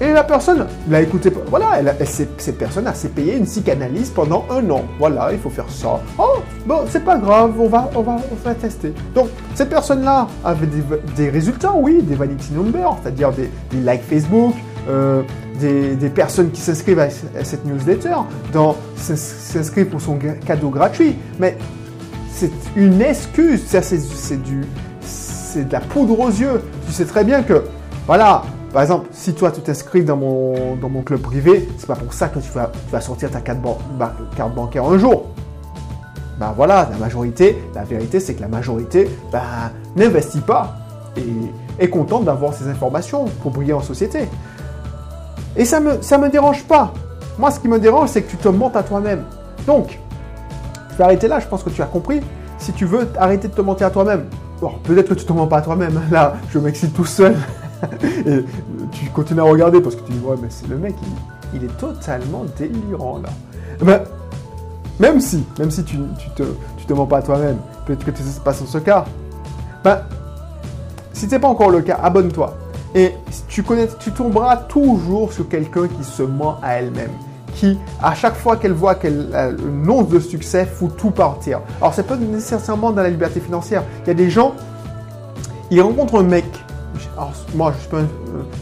et 0.00 0.12
la 0.12 0.24
personne 0.24 0.66
l'a 0.88 1.02
écouté. 1.02 1.32
Voilà, 1.48 1.80
cette 2.04 2.58
personne 2.58 2.86
a 2.86 2.94
s'est 2.94 3.10
payé 3.10 3.36
une 3.36 3.44
psychanalyse 3.44 4.10
pendant 4.10 4.44
un 4.50 4.68
an. 4.70 4.84
Voilà, 4.98 5.32
il 5.32 5.38
faut 5.38 5.50
faire 5.50 5.68
ça. 5.68 6.00
Oh, 6.18 6.40
bon, 6.66 6.84
c'est 6.88 7.04
pas 7.04 7.18
grave, 7.18 7.52
on 7.58 7.68
va, 7.68 7.90
on 7.94 8.02
va, 8.02 8.16
on 8.30 8.34
va 8.44 8.54
tester. 8.54 8.92
Donc, 9.14 9.28
cette 9.54 9.70
personne-là 9.70 10.28
avait 10.44 10.68
des, 11.16 11.30
résultats, 11.30 11.74
oui, 11.74 12.02
des 12.02 12.14
vanity 12.14 12.52
numbers, 12.52 12.96
c'est-à-dire 13.02 13.32
des, 13.32 13.50
likes 13.72 14.02
Facebook, 14.02 14.54
euh, 14.88 15.22
des, 15.60 16.08
personnes 16.10 16.50
qui 16.50 16.60
s'inscrivent 16.60 17.00
à, 17.00 17.08
cette 17.10 17.64
newsletter, 17.64 18.16
s'inscrivent 18.96 19.88
pour 19.88 20.00
son 20.00 20.18
cadeau 20.46 20.70
gratuit. 20.70 21.16
Mais 21.38 21.56
c'est 22.32 22.52
une 22.76 23.00
excuse, 23.00 23.62
c'est 23.66 24.42
du, 24.42 24.62
c'est 25.00 25.68
de 25.68 25.72
la 25.72 25.80
poudre 25.80 26.18
aux 26.18 26.30
yeux. 26.30 26.62
Tu 26.86 26.92
sais 26.92 27.04
très 27.04 27.24
bien 27.24 27.42
que, 27.42 27.64
voilà, 28.06 28.42
par 28.72 28.82
exemple, 28.82 29.06
si 29.12 29.34
toi 29.34 29.52
tu 29.52 29.60
t'inscris 29.60 30.02
dans 30.02 30.16
mon, 30.16 30.74
dans 30.74 30.88
mon 30.88 31.02
club 31.02 31.20
privé, 31.20 31.68
c'est 31.78 31.86
pas 31.86 31.94
pour 31.94 32.12
ça 32.12 32.28
que 32.28 32.40
tu 32.40 32.50
vas, 32.50 33.00
sortir 33.00 33.30
ta 33.30 33.40
carte 33.40 33.60
bancaire 33.60 34.84
un 34.84 34.98
jour. 34.98 35.26
Ben 36.38 36.52
voilà, 36.56 36.88
la 36.90 36.96
majorité, 36.96 37.62
la 37.74 37.84
vérité 37.84 38.20
c'est 38.20 38.34
que 38.34 38.40
la 38.40 38.48
majorité 38.48 39.08
ben, 39.30 39.40
n'investit 39.96 40.40
pas 40.40 40.76
et 41.16 41.22
est 41.78 41.88
contente 41.88 42.24
d'avoir 42.24 42.54
ces 42.54 42.68
informations 42.68 43.26
pour 43.42 43.50
briller 43.50 43.72
en 43.72 43.80
société. 43.80 44.28
Et 45.56 45.64
ça 45.64 45.80
me, 45.80 45.92
me 45.92 46.28
dérange 46.28 46.64
pas. 46.64 46.92
Moi, 47.38 47.50
ce 47.50 47.60
qui 47.60 47.68
me 47.68 47.78
dérange, 47.78 48.10
c'est 48.10 48.22
que 48.22 48.30
tu 48.30 48.36
te 48.36 48.48
montes 48.48 48.76
à 48.76 48.82
toi-même. 48.82 49.24
Donc, 49.66 49.98
je 50.92 50.96
vais 50.96 51.04
arrêter 51.04 51.28
là, 51.28 51.40
je 51.40 51.46
pense 51.46 51.62
que 51.62 51.70
tu 51.70 51.82
as 51.82 51.86
compris. 51.86 52.20
Si 52.58 52.72
tu 52.72 52.84
veux 52.84 53.08
arrêter 53.18 53.48
de 53.48 53.54
te 53.54 53.60
mentir 53.60 53.88
à 53.88 53.90
toi-même, 53.90 54.24
bon, 54.60 54.72
peut-être 54.84 55.08
que 55.08 55.14
tu 55.14 55.22
ne 55.22 55.28
te 55.28 55.32
mens 55.32 55.46
pas 55.46 55.58
à 55.58 55.62
toi-même. 55.62 56.00
Là, 56.10 56.34
je 56.50 56.58
m'excite 56.58 56.94
tout 56.94 57.04
seul. 57.04 57.36
et 58.26 58.44
tu 58.92 59.10
continues 59.10 59.40
à 59.40 59.44
regarder 59.44 59.80
parce 59.80 59.96
que 59.96 60.02
tu 60.02 60.12
dis, 60.12 60.20
ouais, 60.24 60.36
mais 60.40 60.48
c'est 60.48 60.68
le 60.68 60.76
mec, 60.76 60.94
il, 61.52 61.64
est 61.64 61.76
totalement 61.78 62.44
délirant 62.56 63.18
là. 63.18 63.28
Ben, 63.80 64.00
même 65.00 65.20
si, 65.20 65.44
même 65.58 65.70
si 65.70 65.84
tu, 65.84 65.96
tu, 66.18 66.30
te, 66.30 66.42
tu 66.76 66.86
te 66.86 66.92
mens 66.92 67.06
pas 67.06 67.18
à 67.18 67.22
toi-même, 67.22 67.58
peut-être 67.86 68.04
que 68.04 68.10
tu 68.10 68.22
pas 68.44 68.52
dans 68.52 68.66
ce 68.66 68.78
cas. 68.78 69.04
Ben, 69.82 70.00
si 71.12 71.26
ce 71.26 71.30
n'est 71.30 71.38
pas 71.38 71.48
encore 71.48 71.70
le 71.70 71.80
cas, 71.80 71.98
abonne-toi. 72.02 72.56
Et 72.94 73.12
tu, 73.48 73.62
connais, 73.62 73.88
tu 73.98 74.12
tomberas 74.12 74.56
toujours 74.56 75.32
sur 75.32 75.48
quelqu'un 75.48 75.88
qui 75.88 76.04
se 76.04 76.22
ment 76.22 76.58
à 76.62 76.74
elle-même. 76.74 77.10
Qui, 77.54 77.78
à 78.02 78.14
chaque 78.14 78.34
fois 78.34 78.56
qu'elle 78.56 78.72
voit 78.72 78.96
qu'elle 78.96 79.34
a 79.34 79.50
une 79.50 80.06
de 80.06 80.18
succès, 80.20 80.66
fout 80.66 80.96
tout 80.96 81.10
partir. 81.10 81.60
Alors, 81.80 81.94
c'est 81.94 82.06
pas 82.06 82.16
nécessairement 82.16 82.90
dans 82.90 83.02
la 83.02 83.10
liberté 83.10 83.40
financière. 83.40 83.84
Il 84.04 84.08
y 84.08 84.10
a 84.10 84.14
des 84.14 84.30
gens, 84.30 84.54
ils 85.70 85.80
rencontrent 85.80 86.20
un 86.20 86.24
mec 86.24 86.44
alors, 87.16 87.32
moi, 87.54 87.72
je 87.72 87.96
ne 87.96 88.06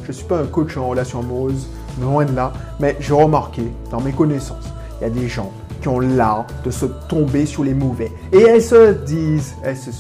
suis, 0.05 0.15
suis, 0.15 0.25
pas 0.25 0.41
un 0.41 0.47
coach 0.47 0.77
en 0.77 0.89
relation 0.89 1.21
amoureuse, 1.21 1.69
loin 2.01 2.25
de 2.25 2.35
là, 2.35 2.53
mais 2.81 2.97
j'ai 3.01 3.15
remarqué 3.15 3.63
dans 3.91 4.01
mes 4.01 4.13
connaissances, 4.13 4.65
il 5.01 5.05
y 5.05 5.07
a 5.07 5.11
des 5.11 5.29
gens 5.29 5.51
qui 5.83 5.89
ont 5.89 6.01
l'art 6.01 6.47
de 6.65 6.71
se 6.71 6.87
tomber 6.87 7.45
sur 7.45 7.65
les 7.65 7.75
mauvais. 7.75 8.11
Et 8.33 8.41
elles 8.41 8.63
se 8.63 8.93
disent, 8.93 9.55
elles 9.63 9.77
se, 9.77 9.91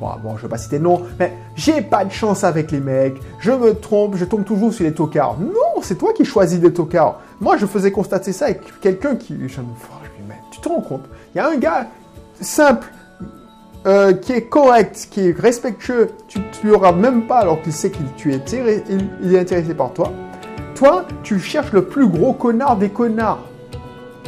bon, 0.00 0.30
je 0.30 0.36
ne 0.36 0.42
vais 0.42 0.48
pas 0.48 0.58
citer 0.58 0.78
de 0.78 0.84
nom, 0.84 1.02
mais 1.18 1.32
j'ai 1.54 1.82
pas 1.82 2.04
de 2.04 2.12
chance 2.12 2.44
avec 2.44 2.70
les 2.70 2.80
mecs, 2.80 3.16
je 3.38 3.52
me 3.52 3.74
trompe, 3.74 4.16
je 4.16 4.24
tombe 4.24 4.44
toujours 4.44 4.72
sur 4.72 4.84
les 4.84 4.94
tocards. 4.94 5.38
Non, 5.38 5.82
c'est 5.82 5.96
toi 5.96 6.12
qui 6.12 6.24
choisis 6.24 6.60
des 6.60 6.72
tocards. 6.72 7.20
Moi, 7.40 7.56
je 7.56 7.66
faisais 7.66 7.90
constater 7.90 8.32
ça 8.32 8.46
avec 8.46 8.80
quelqu'un 8.80 9.16
qui, 9.16 9.34
je 9.48 9.60
me 9.60 9.66
mais 10.28 10.40
tu 10.50 10.60
te 10.60 10.68
rends 10.68 10.80
compte, 10.80 11.04
il 11.34 11.38
y 11.38 11.40
a 11.40 11.48
un 11.48 11.56
gars 11.56 11.88
simple, 12.40 12.88
euh, 13.84 14.12
qui 14.12 14.32
est 14.32 14.42
correct, 14.42 15.08
qui 15.10 15.28
est 15.28 15.38
respectueux, 15.38 16.10
tu 16.28 16.38
ne 16.38 16.70
lui 16.70 17.00
même 17.00 17.26
pas 17.26 17.38
alors 17.38 17.60
qu'il 17.62 17.72
sait 17.72 17.90
qu'il 17.90 18.06
tu 18.16 18.32
il, 18.32 19.34
est 19.34 19.38
intéressé 19.40 19.74
par 19.74 19.92
toi. 19.92 20.12
Toi, 20.76 21.04
tu 21.24 21.40
cherches 21.40 21.72
le 21.72 21.84
plus 21.84 22.06
gros 22.06 22.32
connard 22.32 22.76
des 22.76 22.90
connards. 22.90 23.40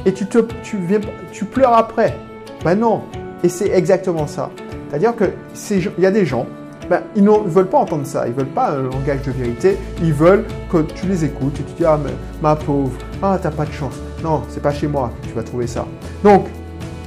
Et 0.06 0.12
tu, 0.12 1.44
pleures 1.44 1.74
après. 1.74 2.16
Ben 2.64 2.74
non. 2.74 3.02
Et 3.42 3.48
c'est 3.48 3.70
exactement 3.70 4.26
ça. 4.26 4.50
C'est-à-dire 4.88 5.16
que 5.16 5.24
il 5.70 6.02
y 6.02 6.06
a 6.06 6.10
des 6.10 6.26
gens, 6.26 6.46
ben, 6.88 7.02
ils 7.16 7.24
ne 7.24 7.30
veulent 7.30 7.68
pas 7.68 7.78
entendre 7.78 8.06
ça. 8.06 8.26
Ils 8.26 8.34
veulent 8.34 8.46
pas 8.46 8.72
un 8.72 8.82
langage 8.82 9.22
de 9.22 9.32
vérité. 9.32 9.76
Ils 10.02 10.12
veulent 10.12 10.44
que 10.70 10.82
tu 10.82 11.06
les 11.06 11.24
écoutes 11.24 11.58
et 11.60 11.62
tu 11.62 11.72
dis, 11.78 11.84
ah, 11.84 11.98
mais, 12.02 12.12
ma 12.42 12.56
pauvre, 12.56 12.92
ah, 13.22 13.38
t'as 13.40 13.50
pas 13.50 13.64
de 13.64 13.72
chance. 13.72 13.94
Non, 14.22 14.42
c'est 14.48 14.62
pas 14.62 14.72
chez 14.72 14.86
moi 14.86 15.10
que 15.22 15.28
tu 15.28 15.34
vas 15.34 15.42
trouver 15.42 15.66
ça. 15.66 15.86
Donc, 16.22 16.46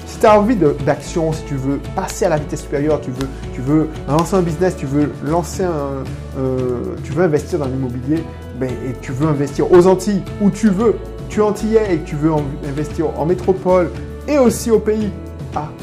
si 0.05 0.19
tu 0.19 0.25
as 0.25 0.39
envie 0.39 0.55
d'action, 0.55 1.31
si 1.33 1.43
tu 1.43 1.55
veux 1.55 1.79
passer 1.95 2.25
à 2.25 2.29
la 2.29 2.37
vitesse 2.37 2.61
supérieure, 2.61 3.01
tu 3.01 3.11
veux, 3.11 3.27
tu 3.53 3.61
veux 3.61 3.89
lancer 4.07 4.35
un 4.35 4.41
business, 4.41 4.75
tu 4.75 4.85
veux 4.85 5.11
lancer 5.23 5.63
euh, 5.63 6.95
tu 7.03 7.11
veux 7.11 7.23
investir 7.23 7.59
dans 7.59 7.65
l'immobilier, 7.65 8.23
ben, 8.59 8.69
et 8.69 8.93
tu 9.01 9.11
veux 9.11 9.27
investir 9.27 9.71
aux 9.71 9.85
Antilles, 9.85 10.23
où 10.41 10.49
tu 10.49 10.69
veux, 10.69 10.95
tu 11.29 11.39
es 11.39 11.43
antillais 11.43 11.95
et 11.95 11.99
tu 11.99 12.15
veux 12.15 12.31
investir 12.67 13.07
en 13.19 13.25
métropole 13.25 13.89
et 14.27 14.37
aussi 14.37 14.71
au 14.71 14.79
pays 14.79 15.11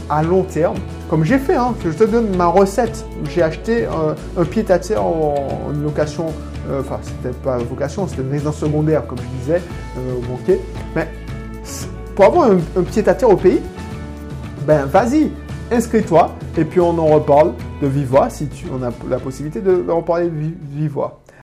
à, 0.08 0.22
long 0.22 0.42
terme, 0.42 0.76
comme 1.08 1.24
j'ai 1.24 1.38
fait, 1.38 1.56
hein, 1.56 1.74
je 1.84 1.90
te 1.90 2.04
donne 2.04 2.36
ma 2.36 2.46
recette. 2.46 3.04
J'ai 3.34 3.42
acheté 3.42 3.86
un, 3.86 4.44
pied-à-terre 4.44 5.04
en, 5.04 5.72
location, 5.82 6.26
euh, 6.70 6.80
enfin, 6.80 7.00
c'était 7.02 7.34
pas 7.34 7.58
vocation, 7.58 8.06
c'était 8.06 8.22
une 8.22 8.30
résidence 8.30 8.58
secondaire, 8.58 9.06
comme 9.06 9.18
je 9.18 9.38
disais, 9.40 9.62
euh, 9.98 10.18
au 10.18 10.20
banquier. 10.20 10.60
Mais 10.94 11.08
pour 12.14 12.26
avoir 12.26 12.50
un, 12.50 12.82
pied-à-terre 12.82 13.30
au 13.30 13.36
pays, 13.36 13.60
ben 14.66 14.86
vas-y, 14.86 15.30
inscris-toi 15.72 16.30
et 16.56 16.64
puis 16.64 16.80
on 16.80 16.96
en 16.98 17.06
reparle 17.06 17.52
de 17.82 17.86
vive 17.86 18.16
si 18.28 18.46
tu, 18.46 18.66
on 18.72 18.82
a 18.82 18.90
la 19.08 19.18
possibilité 19.18 19.60
de, 19.60 19.84
reparler 19.90 20.26
de 20.26 20.52
vive. 20.70 20.98